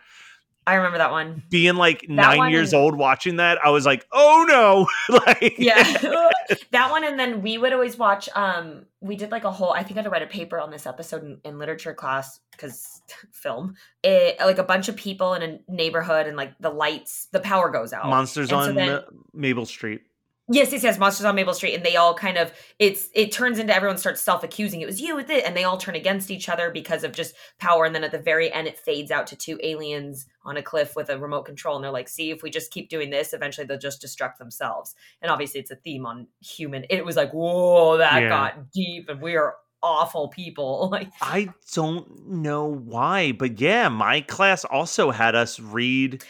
I 0.67 0.75
remember 0.75 0.97
that 0.99 1.12
one. 1.12 1.41
being 1.49 1.75
like 1.75 2.08
nine 2.10 2.38
one 2.38 2.51
years 2.51 2.73
and- 2.73 2.82
old 2.84 2.97
watching 2.97 3.38
that 3.38 3.58
i 3.65 3.69
was 3.69 3.86
like 3.86 4.06
oh 4.12 4.45
no. 4.47 4.88
Like 5.25 5.56
yeah. 5.58 5.84
That 6.71 6.91
one 6.91 7.03
and 7.03 7.19
then 7.19 7.41
we 7.41 7.58
would 7.58 7.73
always 7.73 7.97
watch 7.97 8.30
um 8.36 8.86
we 9.01 9.15
did 9.15 9.32
like 9.32 9.43
a 9.45 9.51
whole 9.51 9.71
i 9.73 9.82
think 9.84 9.93
i 9.93 9.99
had 9.99 10.03
to 10.03 10.10
write 10.10 10.21
a 10.21 10.27
paper 10.27 10.60
on 10.60 10.69
this 10.71 10.86
episode 10.86 11.23
in, 11.23 11.39
in 11.43 11.58
literature 11.60 11.93
class 11.93 12.39
because 12.51 13.01
film. 13.32 13.75
It 14.03 14.38
like 14.39 14.58
a 14.58 14.63
bunch 14.63 14.89
of 14.89 14.95
people 14.95 15.34
in 15.34 15.43
a 15.43 15.60
neighborhood 15.71 16.27
and 16.27 16.36
like 16.38 16.53
the 16.60 16.69
lights 16.69 17.27
the 17.32 17.39
power 17.39 17.69
goes 17.69 17.93
out. 17.93 18.06
Monsters 18.10 18.51
And 18.51 18.63
so 18.63 18.69
on 18.69 18.75
then- 18.75 18.88
Ma- 18.91 19.01
mabel 19.34 19.65
street 19.65 20.01
yes 20.49 20.71
yes 20.71 20.83
yes 20.83 20.97
monsters 20.97 21.25
on 21.25 21.36
maple 21.36 21.53
street 21.53 21.73
and 21.73 21.83
they 21.86 21.95
all 21.95 22.13
kind 22.13 22.38
of 22.38 22.51
it's 22.79 23.10
it 23.13 23.31
turns 23.31 23.60
into 23.60 23.73
everyone 23.75 23.97
starts 23.97 24.21
self-accusing 24.21 24.81
it 24.81 24.86
was 24.86 25.01
you 25.01 25.15
with 25.15 25.29
it 25.29 25.43
and 25.45 25.55
they 25.55 25.63
all 25.63 25.77
turn 25.77 25.95
against 25.95 26.31
each 26.31 26.47
other 26.49 26.71
because 26.71 27.03
of 27.03 27.12
just 27.12 27.36
power 27.60 27.86
and 27.86 27.93
then 27.93 28.03
at 28.03 28.12
the 28.12 28.17
very 28.19 28.51
end 28.51 28.67
it 28.67 28.77
fades 28.77 29.12
out 29.12 29.27
to 29.27 29.36
two 29.36 29.60
aliens 29.62 30.25
on 30.43 30.57
a 30.57 30.62
cliff 30.62 30.95
with 30.95 31.10
a 31.10 31.17
remote 31.19 31.43
control 31.43 31.75
and 31.75 31.83
they're 31.83 31.91
like 31.91 32.07
see 32.07 32.31
if 32.31 32.41
we 32.43 32.49
just 32.49 32.71
keep 32.71 32.89
doing 32.89 33.10
this 33.10 33.33
eventually 33.33 33.67
they'll 33.67 33.77
just 33.77 34.01
destruct 34.01 34.38
themselves 34.38 34.95
and 35.21 35.29
obviously 35.31 35.60
it's 35.60 35.71
a 35.71 35.75
theme 35.75 36.05
on 36.05 36.27
human 36.39 36.86
it 36.89 37.03
was 37.05 37.15
like 37.15 37.31
whoa 37.33 37.97
that 37.97 38.21
Yeah. 38.21 38.29
got 38.29 38.71
deep 38.71 39.10
and 39.10 39.21
we 39.21 39.36
are 39.36 39.55
awful 39.83 40.29
people 40.29 40.89
like 40.91 41.10
I 41.21 41.49
don't 41.73 42.27
know 42.27 42.65
why, 42.65 43.31
but 43.31 43.60
yeah, 43.62 43.89
my 43.89 44.21
class 44.21 44.65
also 44.65 45.12
had 45.12 45.36
us 45.36 45.60
read. 45.60 46.23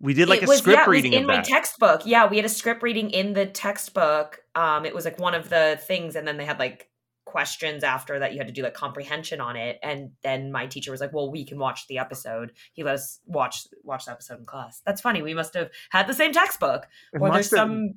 We 0.00 0.12
did 0.14 0.28
like 0.28 0.42
it 0.42 0.46
a 0.46 0.48
was, 0.48 0.58
script 0.58 0.80
yeah, 0.80 0.90
reading 0.90 1.12
in 1.12 1.26
my 1.26 1.36
that. 1.36 1.44
textbook. 1.44 2.02
Yeah, 2.04 2.26
we 2.26 2.36
had 2.36 2.44
a 2.44 2.50
script 2.50 2.82
reading 2.82 3.10
in 3.10 3.32
the 3.32 3.46
textbook. 3.46 4.40
Um, 4.54 4.84
it 4.84 4.94
was 4.94 5.04
like 5.04 5.18
one 5.18 5.34
of 5.34 5.48
the 5.48 5.78
things, 5.86 6.16
and 6.16 6.26
then 6.26 6.36
they 6.36 6.44
had 6.44 6.58
like 6.58 6.88
questions 7.24 7.82
after 7.82 8.18
that 8.18 8.32
you 8.32 8.38
had 8.38 8.46
to 8.46 8.52
do 8.52 8.62
like 8.62 8.74
comprehension 8.74 9.40
on 9.40 9.56
it. 9.56 9.78
And 9.82 10.10
then 10.22 10.52
my 10.52 10.66
teacher 10.66 10.90
was 10.90 11.00
like, 11.00 11.12
"Well, 11.12 11.30
we 11.30 11.44
can 11.44 11.58
watch 11.58 11.86
the 11.86 11.98
episode." 11.98 12.52
He 12.74 12.82
let 12.84 12.94
us 12.94 13.20
watch 13.26 13.66
watch 13.82 14.04
the 14.04 14.12
episode 14.12 14.40
in 14.40 14.44
class. 14.44 14.82
That's 14.84 15.00
funny. 15.00 15.22
We 15.22 15.34
must 15.34 15.54
have 15.54 15.70
had 15.90 16.06
the 16.06 16.14
same 16.14 16.32
textbook. 16.32 16.86
Or 17.12 17.20
there's 17.30 17.32
must 17.32 17.50
have- 17.52 17.58
some 17.68 17.94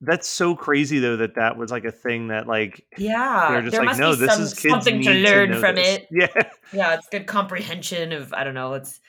That's 0.00 0.28
so 0.28 0.54
crazy 0.56 0.98
though 0.98 1.16
that 1.16 1.36
that 1.36 1.56
was 1.56 1.70
like 1.70 1.84
a 1.84 1.92
thing 1.92 2.28
that 2.28 2.46
like 2.48 2.84
yeah. 2.98 3.46
they're 3.50 3.62
just 3.62 3.72
there 3.72 3.80
like 3.80 3.86
must 3.96 4.00
no, 4.00 4.12
be 4.14 4.26
this 4.26 4.34
some, 4.34 4.42
is 4.42 4.54
kids 4.54 4.72
something 4.74 5.02
to 5.02 5.14
learn 5.14 5.50
know 5.52 5.60
from 5.60 5.76
this." 5.76 5.98
it. 5.98 6.08
Yeah, 6.12 6.42
Yeah, 6.72 6.94
it's 6.94 7.08
good 7.08 7.26
comprehension 7.26 8.12
of 8.12 8.32
I 8.34 8.42
don't 8.44 8.54
know. 8.54 8.70
Let's 8.70 9.00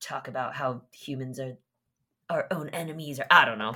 talk 0.00 0.28
about 0.28 0.54
how 0.54 0.82
humans 0.92 1.38
are 1.40 1.56
our 2.30 2.46
own 2.50 2.68
enemies, 2.70 3.18
or 3.20 3.26
I 3.30 3.44
don't 3.44 3.58
know. 3.58 3.74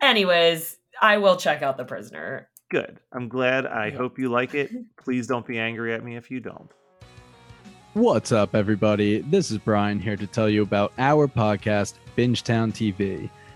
Anyways, 0.00 0.76
I 1.00 1.18
will 1.18 1.36
check 1.36 1.62
out 1.62 1.76
the 1.76 1.84
prisoner. 1.84 2.48
good. 2.70 2.98
I'm 3.12 3.28
glad. 3.28 3.66
I 3.66 3.86
Yeah. 3.88 3.96
hope 3.98 4.18
you 4.18 4.28
like 4.30 4.54
it. 4.54 4.70
Please 4.96 5.26
don't 5.28 5.46
be 5.46 5.58
angry 5.60 5.94
at 5.94 6.02
me 6.04 6.16
if 6.16 6.28
you 6.30 6.40
don't. 6.40 6.68
What's 7.92 8.32
up, 8.32 8.56
everybody? 8.56 9.20
This 9.20 9.52
is 9.52 9.58
Brian 9.58 10.00
here 10.00 10.16
to 10.16 10.26
tell 10.26 10.48
you 10.48 10.62
about 10.62 10.92
our 10.98 11.28
podcast, 11.28 11.94
Bingetown 12.16 12.72
TV. 12.72 13.30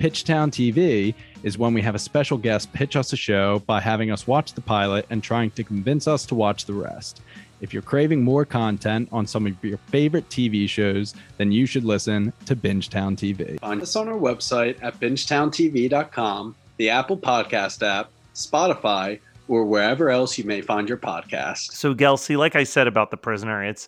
Pitchtown 0.00 0.50
TV 0.50 1.14
is 1.42 1.58
when 1.58 1.74
we 1.74 1.82
have 1.82 1.94
a 1.94 1.98
special 1.98 2.38
guest 2.38 2.72
pitch 2.72 2.96
us 2.96 3.12
a 3.12 3.18
show 3.18 3.58
by 3.66 3.82
having 3.82 4.10
us 4.10 4.26
watch 4.26 4.54
the 4.54 4.60
pilot 4.62 5.04
and 5.10 5.22
trying 5.22 5.50
to 5.50 5.62
convince 5.62 6.08
us 6.08 6.24
to 6.24 6.34
watch 6.34 6.64
the 6.64 6.72
rest. 6.72 7.20
If 7.60 7.74
you're 7.74 7.82
craving 7.82 8.24
more 8.24 8.46
content 8.46 9.10
on 9.12 9.26
some 9.26 9.46
of 9.46 9.62
your 9.62 9.76
favorite 9.76 10.26
TV 10.30 10.66
shows, 10.66 11.12
then 11.36 11.52
you 11.52 11.66
should 11.66 11.84
listen 11.84 12.32
to 12.46 12.56
Bingetown 12.56 13.14
TV. 13.14 13.60
Find 13.60 13.82
us 13.82 13.94
on 13.94 14.08
our 14.08 14.16
website 14.18 14.82
at 14.82 14.98
bingetowntv.com, 14.98 16.56
the 16.78 16.88
Apple 16.88 17.18
Podcast 17.18 17.86
app, 17.86 18.10
Spotify, 18.34 19.20
or 19.48 19.66
wherever 19.66 20.08
else 20.08 20.38
you 20.38 20.44
may 20.44 20.62
find 20.62 20.88
your 20.88 20.96
podcast. 20.96 21.72
So, 21.72 21.94
Gelsey, 21.94 22.38
like 22.38 22.56
I 22.56 22.64
said 22.64 22.86
about 22.86 23.10
The 23.10 23.18
Prisoner, 23.18 23.62
it's 23.62 23.86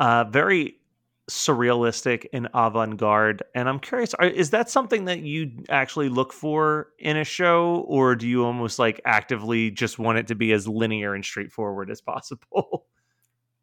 uh, 0.00 0.24
very 0.24 0.76
surrealistic 1.30 2.26
and 2.32 2.48
avant-garde 2.52 3.42
and 3.54 3.68
i'm 3.68 3.78
curious 3.78 4.12
are, 4.14 4.26
is 4.26 4.50
that 4.50 4.68
something 4.68 5.04
that 5.04 5.20
you 5.20 5.50
actually 5.68 6.08
look 6.08 6.32
for 6.32 6.88
in 6.98 7.16
a 7.16 7.24
show 7.24 7.84
or 7.86 8.16
do 8.16 8.26
you 8.26 8.44
almost 8.44 8.78
like 8.78 9.00
actively 9.04 9.70
just 9.70 9.98
want 9.98 10.18
it 10.18 10.26
to 10.26 10.34
be 10.34 10.52
as 10.52 10.66
linear 10.66 11.14
and 11.14 11.24
straightforward 11.24 11.90
as 11.90 12.00
possible 12.00 12.86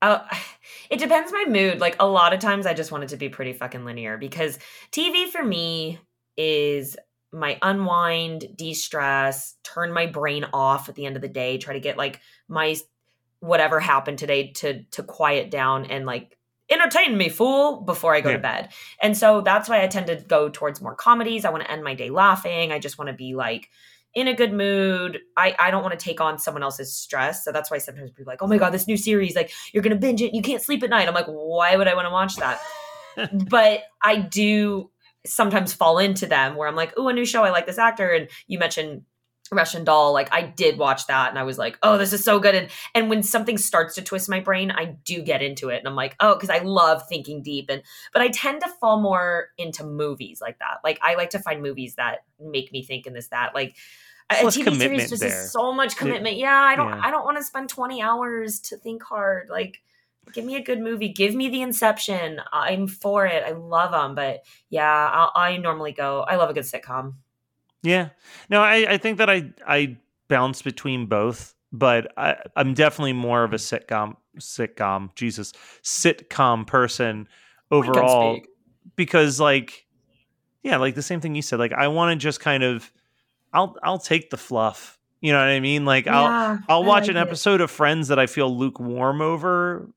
Uh, 0.02 0.19
it 0.89 1.00
depends 1.00 1.32
my 1.32 1.45
mood. 1.48 1.80
Like 1.80 1.95
a 2.00 2.08
lot 2.08 2.34
of 2.34 2.39
times, 2.39 2.65
I 2.65 2.74
just 2.74 2.91
want 2.91 3.04
it 3.04 3.10
to 3.10 3.17
be 3.17 3.30
pretty 3.30 3.54
fucking 3.54 3.86
linear 3.86 4.17
because 4.17 4.58
TV 4.91 5.28
for 5.28 5.43
me 5.43 6.00
is 6.38 6.95
my 7.32 7.60
unwind, 7.62 8.45
de-stress, 8.56 9.56
turn 9.63 9.93
my 9.93 10.08
brain 10.08 10.45
off 10.54 10.89
at 10.89 10.95
the 10.95 11.06
end 11.06 11.15
of 11.15 11.22
the 11.22 11.28
day, 11.28 11.58
try 11.58 11.74
to 11.74 11.80
get 11.80 11.98
like 11.98 12.22
my 12.48 12.76
whatever 13.39 13.80
happened 13.80 14.17
today 14.17 14.52
to 14.52 14.84
to 14.86 15.04
quiet 15.04 15.52
down 15.52 15.86
and 15.86 16.06
like 16.06 16.38
entertain 16.70 17.18
me 17.18 17.30
fool 17.30 17.82
before 17.82 18.14
I 18.14 18.22
go 18.22 18.30
Yeah. 18.30 18.36
to 18.38 18.42
bed. 18.42 18.70
And 19.02 19.18
so 19.18 19.42
that's 19.42 19.68
why 19.70 19.84
I 19.84 19.88
tend 19.88 20.08
to 20.08 20.16
go 20.16 20.50
towards 20.50 20.82
more 20.82 20.96
comedies. 20.96 21.46
I 21.46 21.50
want 21.50 21.64
to 21.64 21.72
end 21.72 21.84
my 21.84 21.96
day 21.96 22.10
laughing. 22.10 22.72
I 22.72 22.80
just 22.80 22.98
want 22.98 23.10
to 23.10 23.14
be 23.14 23.34
like 23.36 23.70
in 24.16 24.28
a 24.28 24.34
good 24.36 24.54
mood. 24.54 25.20
I, 25.38 25.56
I 25.60 25.72
don't 25.72 25.84
want 25.84 25.98
to 25.98 26.04
take 26.04 26.20
on 26.20 26.40
someone 26.40 26.64
else's 26.64 26.94
stress. 26.94 27.44
So 27.44 27.52
that's 27.52 27.70
why 27.70 27.78
sometimes 27.78 28.12
people 28.12 28.30
are 28.30 28.34
like, 28.34 28.42
oh 28.42 28.48
my 28.48 28.58
God, 28.58 28.72
this 28.72 28.88
new 28.88 28.98
series, 28.98 29.36
like 29.36 29.52
you're 29.72 29.84
going 29.84 29.96
to 29.96 30.00
binge 30.00 30.22
it. 30.22 30.34
You 30.34 30.42
can't 30.42 30.62
sleep 30.62 30.84
at 30.84 30.90
night. 30.90 31.08
I'm 31.08 31.14
like, 31.14 31.28
why 31.28 31.76
would 31.76 31.88
I 31.88 31.96
want 31.96 32.08
to 32.08 32.12
watch 32.12 32.36
that? 32.38 32.60
but 33.50 33.84
I 34.02 34.18
do 34.18 34.90
sometimes 35.26 35.74
fall 35.74 35.98
into 36.00 36.26
them 36.26 36.56
where 36.56 36.68
I'm 36.68 36.76
like, 36.76 36.94
oh, 36.98 37.08
a 37.08 37.14
new 37.14 37.26
show. 37.26 37.44
I 37.44 37.50
like 37.52 37.66
this 37.68 37.78
actor. 37.78 38.10
And 38.12 38.30
you 38.48 38.58
mentioned 38.58 39.04
Russian 39.52 39.84
Doll. 39.84 40.14
Like 40.14 40.34
I 40.34 40.42
did 40.42 40.78
watch 40.78 41.08
that 41.08 41.30
and 41.30 41.40
I 41.40 41.44
was 41.44 41.58
like, 41.58 41.78
oh, 41.84 41.98
this 41.98 42.14
is 42.14 42.24
so 42.24 42.40
good. 42.40 42.56
And 42.56 42.70
and 42.96 43.10
when 43.10 43.24
something 43.24 43.58
starts 43.58 43.96
to 43.96 44.02
twist 44.02 44.30
my 44.30 44.40
brain, 44.40 44.72
I 44.72 44.98
do 45.06 45.22
get 45.22 45.42
into 45.42 45.70
it. 45.70 45.80
And 45.80 45.88
I'm 45.88 45.96
like, 45.96 46.16
oh, 46.20 46.36
because 46.36 46.50
I 46.50 46.60
love 46.60 47.08
thinking 47.08 47.42
deep. 47.42 47.70
And 47.70 47.82
but 48.14 48.22
I 48.22 48.30
tend 48.30 48.62
to 48.62 48.70
fall 48.80 49.00
more 49.00 49.50
into 49.58 49.84
movies 49.84 50.40
like 50.42 50.60
that. 50.60 50.78
Like 50.84 51.00
I 51.02 51.16
like 51.16 51.32
to 51.32 51.40
find 51.40 51.62
movies 51.62 51.96
that 51.96 52.20
make 52.40 52.72
me 52.72 52.84
think 52.84 53.08
in 53.08 53.14
this, 53.14 53.28
that. 53.30 53.54
Like 53.56 53.76
a 54.30 54.36
TV 54.36 54.64
commitment 54.64 54.80
series 54.80 55.10
just 55.10 55.22
there. 55.22 55.44
is 55.44 55.52
so 55.52 55.74
much 55.74 55.94
It- 55.94 55.98
commitment. 55.98 56.38
Yeah, 56.38 56.60
I 56.60 56.76
don't 56.76 56.90
yeah. 56.90 57.02
I 57.04 57.12
don't 57.12 57.26
want 57.26 57.38
to 57.38 57.44
spend 57.44 57.70
20 57.70 58.02
hours 58.02 58.60
to 58.62 58.78
think 58.78 59.04
hard. 59.04 59.50
Like 59.50 59.82
give 60.34 60.46
me 60.46 60.56
a 60.56 60.64
good 60.64 60.80
movie. 60.80 61.10
Give 61.10 61.34
me 61.34 61.50
the 61.50 61.62
Inception. 61.62 62.40
I'm 62.54 62.88
for 62.88 63.26
it. 63.26 63.44
I 63.44 63.52
love 63.52 63.92
them. 63.92 64.16
But 64.16 64.44
yeah, 64.70 65.10
I'll, 65.12 65.32
I 65.36 65.58
normally 65.58 65.92
go. 65.92 66.22
I 66.22 66.36
love 66.36 66.50
a 66.50 66.54
good 66.54 66.64
sitcom. 66.64 67.16
Yeah. 67.84 68.10
No, 68.50 68.62
I, 68.62 68.94
I 68.94 68.98
think 68.98 69.18
that 69.18 69.30
I 69.30 69.52
I 69.65 69.98
bounce 70.28 70.62
between 70.62 71.06
both, 71.08 71.56
but 71.72 72.12
I, 72.18 72.38
I'm 72.56 72.74
definitely 72.74 73.13
more 73.13 73.44
of 73.44 73.54
a 73.54 73.58
sitcom 73.58 74.15
sitcom, 74.39 75.13
Jesus, 75.15 75.54
sitcom 75.84 76.65
person 76.68 77.28
overall 77.72 78.39
because 78.96 79.39
like 79.39 79.86
yeah, 80.63 80.78
like 80.78 80.96
the 80.96 81.02
same 81.02 81.22
thing 81.22 81.36
you 81.36 81.42
said. 81.42 81.60
Like 81.60 81.74
I 81.74 81.88
want 81.88 82.12
to 82.12 82.22
just 82.22 82.39
kind 82.39 82.63
of 82.63 82.92
I'll 83.54 83.76
I'll 83.84 84.00
take 84.00 84.30
the 84.30 84.38
fluff. 84.38 84.98
You 85.22 85.34
know 85.34 85.39
what 85.39 85.50
I 85.50 85.60
mean? 85.60 85.86
Like 85.86 86.08
I'll 86.08 86.60
I'll 86.68 86.84
watch 86.84 87.04
like 87.04 87.12
an 87.12 87.18
it. 87.18 87.22
episode 87.22 87.62
of 87.62 87.72
Friends 87.72 88.10
that 88.10 88.20
I 88.20 88.26
feel 88.26 88.56
lukewarm 88.56 89.22
over 89.22 89.89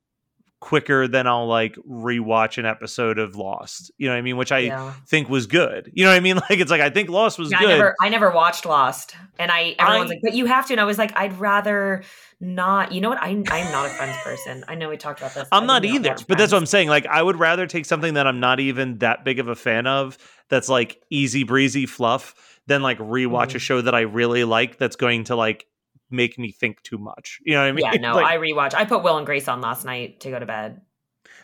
quicker 0.63 1.09
than 1.09 1.27
I'll 1.27 1.49
like 1.49 1.75
rewatch 1.89 2.57
an 2.57 2.65
episode 2.65 3.19
of 3.19 3.35
Lost. 3.35 3.91
You 3.99 4.07
know 4.07 4.15
what 4.15 4.19
I 4.19 4.23
mean? 4.23 4.37
Which 4.37 4.53
I 4.53 4.59
Yeah. 4.61 4.93
think 5.09 5.29
was 5.29 5.49
good. 5.49 5.91
You 5.93 6.05
know 6.05 6.11
what 6.11 6.17
I 6.17 6.21
mean? 6.21 6.37
Like 6.49 6.61
it's 6.61 6.71
like 6.71 6.81
I 6.81 6.89
think 6.89 7.11
Lost 7.11 7.37
was 7.39 7.51
Yeah, 7.51 7.59
good. 7.59 7.69
I 7.71 7.73
never, 7.77 7.95
I 8.01 8.09
never 8.09 8.31
watched 8.31 8.65
Lost, 8.65 9.17
and 9.41 9.51
I 9.51 9.75
everyone's 9.79 10.11
I- 10.13 10.15
like, 10.15 10.21
"But 10.23 10.35
you 10.35 10.47
have 10.47 10.67
to," 10.69 10.75
and 10.75 10.81
I 10.81 10.85
was 10.85 10.99
like, 10.99 11.13
"I'd 11.17 11.39
rather 11.41 12.05
not." 12.41 12.93
You 12.93 13.01
know 13.01 13.09
what? 13.09 13.19
I, 13.21 13.29
I'm 13.31 13.43
not 13.73 13.87
a 13.87 13.91
Friends 13.91 14.17
person. 14.23 14.65
I 14.69 14.77
know 14.77 14.89
we 14.89 14.97
talked 14.97 15.21
about 15.21 15.35
this. 15.35 15.49
I'm 15.51 15.67
not 15.67 15.85
either, 15.85 16.15
but 16.29 16.39
that's 16.39 16.53
what 16.53 16.59
I'm 16.59 16.67
saying. 16.67 16.89
Like, 16.89 17.07
I 17.07 17.23
would 17.23 17.37
rather 17.41 17.67
take 17.67 17.85
something 17.85 18.15
that 18.15 18.27
I'm 18.27 18.39
not 18.41 18.61
even 18.61 18.99
that 18.99 19.25
big 19.25 19.41
of 19.41 19.49
a 19.49 19.55
fan 19.57 19.87
of, 19.87 20.17
that's 20.49 20.69
like 20.69 21.03
easy 21.11 21.43
breezy 21.45 21.87
fluff, 21.87 22.35
than 22.69 22.83
like 22.83 22.99
rewatch 22.99 23.49
Mm-hmm. 23.49 23.57
a 23.57 23.61
show 23.61 23.81
that 23.81 23.95
I 23.95 24.03
really 24.03 24.45
like 24.45 24.79
that's 24.79 24.97
going 24.97 25.25
to 25.25 25.35
like 25.37 25.67
make 26.13 26.39
me 26.39 26.53
think 26.53 26.83
too 26.83 26.99
much. 26.99 27.41
You 27.45 27.55
know 27.55 27.61
what 27.63 27.69
I 27.69 27.73
mean? 27.73 27.85
Yeah, 27.87 27.93
no, 28.01 28.15
Like, 28.15 28.27
I 28.27 28.37
rewatch. 28.39 28.75
I 28.75 28.85
put 28.85 29.03
Will 29.03 29.17
and 29.17 29.27
Grace 29.27 29.49
on 29.49 29.61
last 29.61 29.85
night 29.85 30.21
to 30.21 30.31
go 30.31 30.39
to 30.39 30.47
bed. 30.47 30.81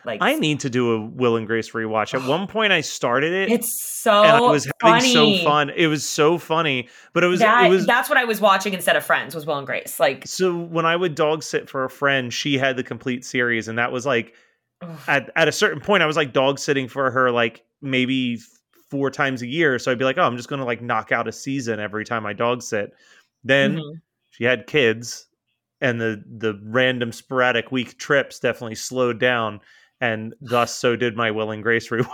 Like 0.05 0.19
I 0.21 0.35
need 0.35 0.61
to 0.61 0.69
do 0.69 0.93
a 0.93 1.05
Will 1.05 1.35
and 1.35 1.45
Grace 1.45 1.71
rewatch. 1.71 2.13
At 2.13 2.25
one 2.27 2.47
point, 2.47 2.71
I 2.71 2.79
started 2.79 3.33
it, 3.33 3.51
it's 3.51 3.81
so 3.83 4.23
and 4.23 4.31
I 4.31 4.39
was 4.39 4.65
having 4.81 5.01
funny. 5.01 5.39
so 5.39 5.43
fun. 5.43 5.69
It 5.71 5.87
was 5.87 6.05
so 6.05 6.37
funny, 6.37 6.87
but 7.11 7.23
it 7.25 7.27
was 7.27 7.41
that, 7.41 7.65
it 7.65 7.69
was 7.69 7.85
that's 7.85 8.07
what 8.07 8.17
I 8.17 8.23
was 8.23 8.39
watching 8.39 8.73
instead 8.73 8.95
of 8.95 9.03
Friends 9.03 9.35
was 9.35 9.45
Will 9.45 9.57
and 9.57 9.67
Grace. 9.67 9.99
Like 9.99 10.25
so 10.25 10.55
when 10.57 10.85
I 10.85 10.95
would 10.95 11.15
dog 11.15 11.43
sit 11.43 11.69
for 11.69 11.83
a 11.83 11.89
friend, 11.89 12.33
she 12.33 12.57
had 12.57 12.77
the 12.77 12.83
complete 12.83 13.25
series, 13.25 13.67
and 13.67 13.77
that 13.77 13.91
was 13.91 14.05
like 14.05 14.33
at 15.07 15.31
at 15.35 15.49
a 15.49 15.51
certain 15.51 15.81
point, 15.81 16.01
I 16.01 16.05
was 16.05 16.15
like 16.15 16.31
dog 16.31 16.59
sitting 16.59 16.87
for 16.87 17.11
her 17.11 17.29
like 17.29 17.65
maybe 17.81 18.39
four 18.89 19.11
times 19.11 19.41
a 19.41 19.47
year. 19.47 19.77
So 19.79 19.91
I'd 19.91 19.99
be 19.99 20.05
like, 20.05 20.17
oh, 20.17 20.23
I'm 20.23 20.37
just 20.37 20.47
gonna 20.49 20.65
like 20.65 20.81
knock 20.81 21.11
out 21.11 21.27
a 21.27 21.31
season 21.33 21.79
every 21.81 22.05
time 22.05 22.25
I 22.25 22.31
dog 22.33 22.61
sit. 22.61 22.93
Then 23.43 23.77
Mhm. 23.77 24.01
She 24.39 24.45
had 24.45 24.67
kids, 24.67 25.27
and 25.81 25.99
the 25.99 26.23
the 26.25 26.59
random 26.63 27.11
sporadic 27.11 27.71
week 27.71 27.97
trips 27.99 28.39
definitely 28.39 28.75
slowed 28.75 29.19
down, 29.19 29.59
and 29.99 30.33
thus 30.41 30.75
so 30.75 30.95
did 30.95 31.15
my 31.15 31.29
Will 31.29 31.51
and 31.51 31.61
Grace 31.61 31.89
rewatch. 31.89 32.09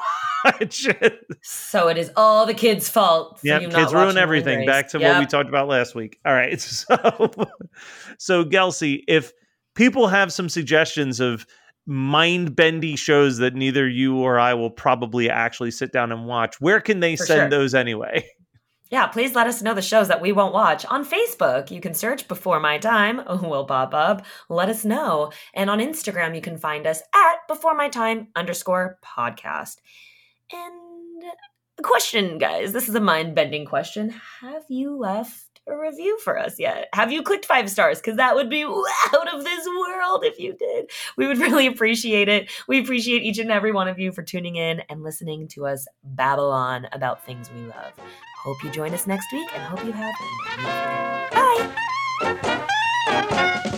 so 1.43 1.87
it 1.87 1.97
is 1.97 2.11
all 2.15 2.45
the 2.45 2.53
kids' 2.53 2.89
fault. 2.89 3.39
Yeah, 3.43 3.59
you 3.59 3.69
kids 3.69 3.93
ruin 3.93 4.17
everything. 4.17 4.65
Back 4.65 4.89
to 4.89 4.99
what 4.99 5.19
we 5.19 5.25
talked 5.27 5.49
about 5.49 5.67
last 5.67 5.93
week. 5.93 6.19
All 6.25 6.33
right, 6.33 6.59
so 6.61 6.95
so 8.17 8.43
Gelsey, 8.43 9.03
if 9.07 9.31
people 9.75 10.07
have 10.07 10.33
some 10.33 10.49
suggestions 10.49 11.19
of 11.19 11.45
mind 11.85 12.55
bendy 12.55 12.95
shows 12.95 13.37
that 13.37 13.53
neither 13.53 13.87
you 13.87 14.17
or 14.17 14.39
I 14.39 14.55
will 14.55 14.71
probably 14.71 15.29
actually 15.29 15.69
sit 15.69 15.91
down 15.91 16.11
and 16.11 16.25
watch, 16.25 16.59
where 16.59 16.81
can 16.81 17.01
they 17.01 17.15
For 17.15 17.25
send 17.25 17.39
sure. 17.41 17.49
those 17.59 17.75
anyway? 17.75 18.27
Yeah, 18.95 19.07
please 19.07 19.35
let 19.35 19.45
us 19.45 19.61
know 19.61 19.73
the 19.73 19.81
shows 19.81 20.07
that 20.07 20.21
we 20.21 20.31
won't 20.31 20.53
watch. 20.53 20.85
On 20.85 21.03
Facebook, 21.03 21.69
you 21.69 21.81
can 21.81 21.93
search 21.93 22.29
Before 22.29 22.61
My 22.61 22.77
Time, 22.77 23.21
will 23.43 23.65
pop 23.65 23.93
up. 23.93 24.25
Let 24.47 24.69
us 24.69 24.85
know. 24.85 25.33
And 25.53 25.69
on 25.69 25.79
Instagram, 25.79 26.33
you 26.33 26.39
can 26.39 26.57
find 26.57 26.87
us 26.87 27.01
at 27.13 27.45
Before 27.49 27.75
My 27.75 27.89
Time 27.89 28.29
underscore 28.37 28.97
podcast. 29.03 29.79
And 30.49 31.23
a 31.77 31.83
question, 31.83 32.37
guys. 32.37 32.71
This 32.71 32.87
is 32.87 32.95
a 32.95 33.01
mind 33.01 33.35
bending 33.35 33.65
question. 33.65 34.13
Have 34.39 34.63
you 34.69 34.97
left 34.97 35.54
a 35.67 35.77
review 35.77 36.17
for 36.19 36.37
us 36.37 36.59
yet? 36.59 36.87
Have 36.93 37.11
you 37.11 37.21
clicked 37.21 37.45
five 37.45 37.69
stars? 37.69 37.99
Because 37.99 38.17
that 38.17 38.35
would 38.35 38.49
be 38.49 38.63
out 39.13 39.33
of 39.33 39.43
this 39.43 39.67
world 39.67 40.23
if 40.25 40.39
you 40.39 40.53
did. 40.53 40.89
We 41.17 41.27
would 41.27 41.37
really 41.37 41.67
appreciate 41.67 42.29
it. 42.29 42.51
We 42.67 42.79
appreciate 42.79 43.23
each 43.23 43.39
and 43.39 43.51
every 43.51 43.71
one 43.71 43.87
of 43.87 43.99
you 43.99 44.11
for 44.11 44.23
tuning 44.23 44.55
in 44.55 44.81
and 44.89 45.03
listening 45.03 45.47
to 45.49 45.65
us 45.65 45.87
babble 46.03 46.51
on 46.51 46.87
about 46.91 47.25
things 47.25 47.49
we 47.51 47.61
love. 47.61 47.93
Hope 48.43 48.63
you 48.63 48.69
join 48.69 48.93
us 48.93 49.07
next 49.07 49.31
week 49.33 49.49
and 49.53 49.63
hope 49.63 49.83
you 49.85 49.91
have 49.91 50.13
a 50.19 50.45
Bye. 53.61 53.71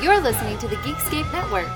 You're 0.00 0.20
listening 0.20 0.56
to 0.58 0.68
the 0.68 0.76
Geekscape 0.76 1.30
Network. 1.32 1.68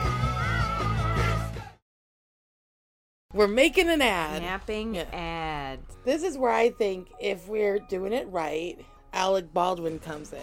We're 3.32 3.48
making 3.48 3.88
an 3.88 4.00
ad. 4.00 4.42
Napping 4.42 4.94
Yeah. 4.94 5.04
ad. 5.12 5.80
This 6.04 6.22
is 6.22 6.38
where 6.38 6.52
I 6.52 6.70
think 6.70 7.08
if 7.18 7.48
we're 7.48 7.78
doing 7.80 8.12
it 8.12 8.28
right, 8.30 8.78
Alec 9.12 9.52
Baldwin 9.52 9.98
comes 9.98 10.32
in. 10.32 10.38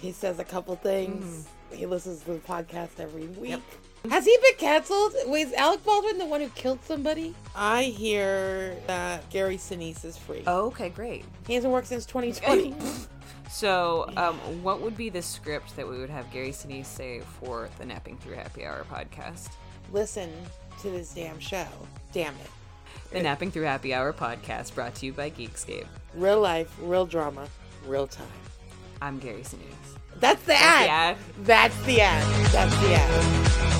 He 0.00 0.10
says 0.10 0.38
a 0.40 0.44
couple 0.44 0.74
things. 0.76 1.46
Mm. 1.70 1.76
He 1.76 1.86
listens 1.86 2.22
to 2.24 2.32
the 2.32 2.38
podcast 2.40 2.98
every 2.98 3.26
week. 3.28 3.60
Has 4.10 4.24
he 4.24 4.36
been 4.42 4.56
canceled? 4.58 5.14
Wait, 5.26 5.46
is 5.48 5.52
Alec 5.52 5.84
Baldwin 5.84 6.18
the 6.18 6.26
one 6.26 6.40
who 6.40 6.48
killed 6.48 6.80
somebody? 6.84 7.34
I 7.54 7.84
hear 7.84 8.74
that 8.86 9.28
Gary 9.30 9.56
Sinise 9.58 10.04
is 10.04 10.16
free. 10.16 10.42
Oh, 10.46 10.66
okay, 10.68 10.88
great. 10.88 11.24
He 11.46 11.54
hasn't 11.54 11.72
worked 11.72 11.86
since 11.88 12.06
2020. 12.06 12.74
So, 13.50 14.08
um, 14.16 14.36
what 14.62 14.80
would 14.80 14.96
be 14.96 15.08
the 15.10 15.22
script 15.22 15.74
that 15.76 15.86
we 15.88 15.98
would 15.98 16.08
have 16.08 16.30
Gary 16.32 16.50
Sinise 16.50 16.86
say 16.86 17.20
for 17.40 17.68
the 17.78 17.84
Napping 17.84 18.16
Through 18.18 18.36
Happy 18.36 18.64
Hour 18.64 18.86
podcast? 18.90 19.50
Listen 19.92 20.30
to 20.80 20.90
this 20.90 21.12
damn 21.12 21.40
show. 21.40 21.66
Damn 22.12 22.34
it. 22.34 22.50
The 23.12 23.20
Napping 23.22 23.50
Through 23.50 23.64
Happy 23.64 23.92
Hour 23.92 24.12
podcast 24.12 24.74
brought 24.74 24.94
to 24.96 25.06
you 25.06 25.12
by 25.12 25.30
Geekscape. 25.30 25.86
Real 26.14 26.40
life, 26.40 26.72
real 26.80 27.06
drama, 27.06 27.48
real 27.86 28.06
time. 28.06 28.26
I'm 29.02 29.18
Gary 29.18 29.42
Sinise. 29.42 29.98
That's 30.20 30.40
the 30.42 30.48
That's 30.52 30.62
ad. 30.62 30.84
the 30.86 30.90
ad. 30.92 31.16
That's 31.44 31.82
the 31.86 32.00
ad. 32.00 32.46
That's 32.52 32.80
the 32.80 32.94
ad. 32.94 33.79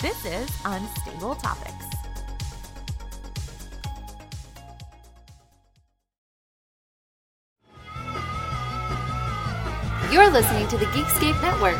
This 0.00 0.24
is 0.24 0.50
Unstable 0.64 1.34
Topics. 1.34 1.84
You're 10.10 10.30
listening 10.30 10.66
to 10.68 10.78
the 10.78 10.86
Geekscape 10.86 11.42
Network. 11.42 11.76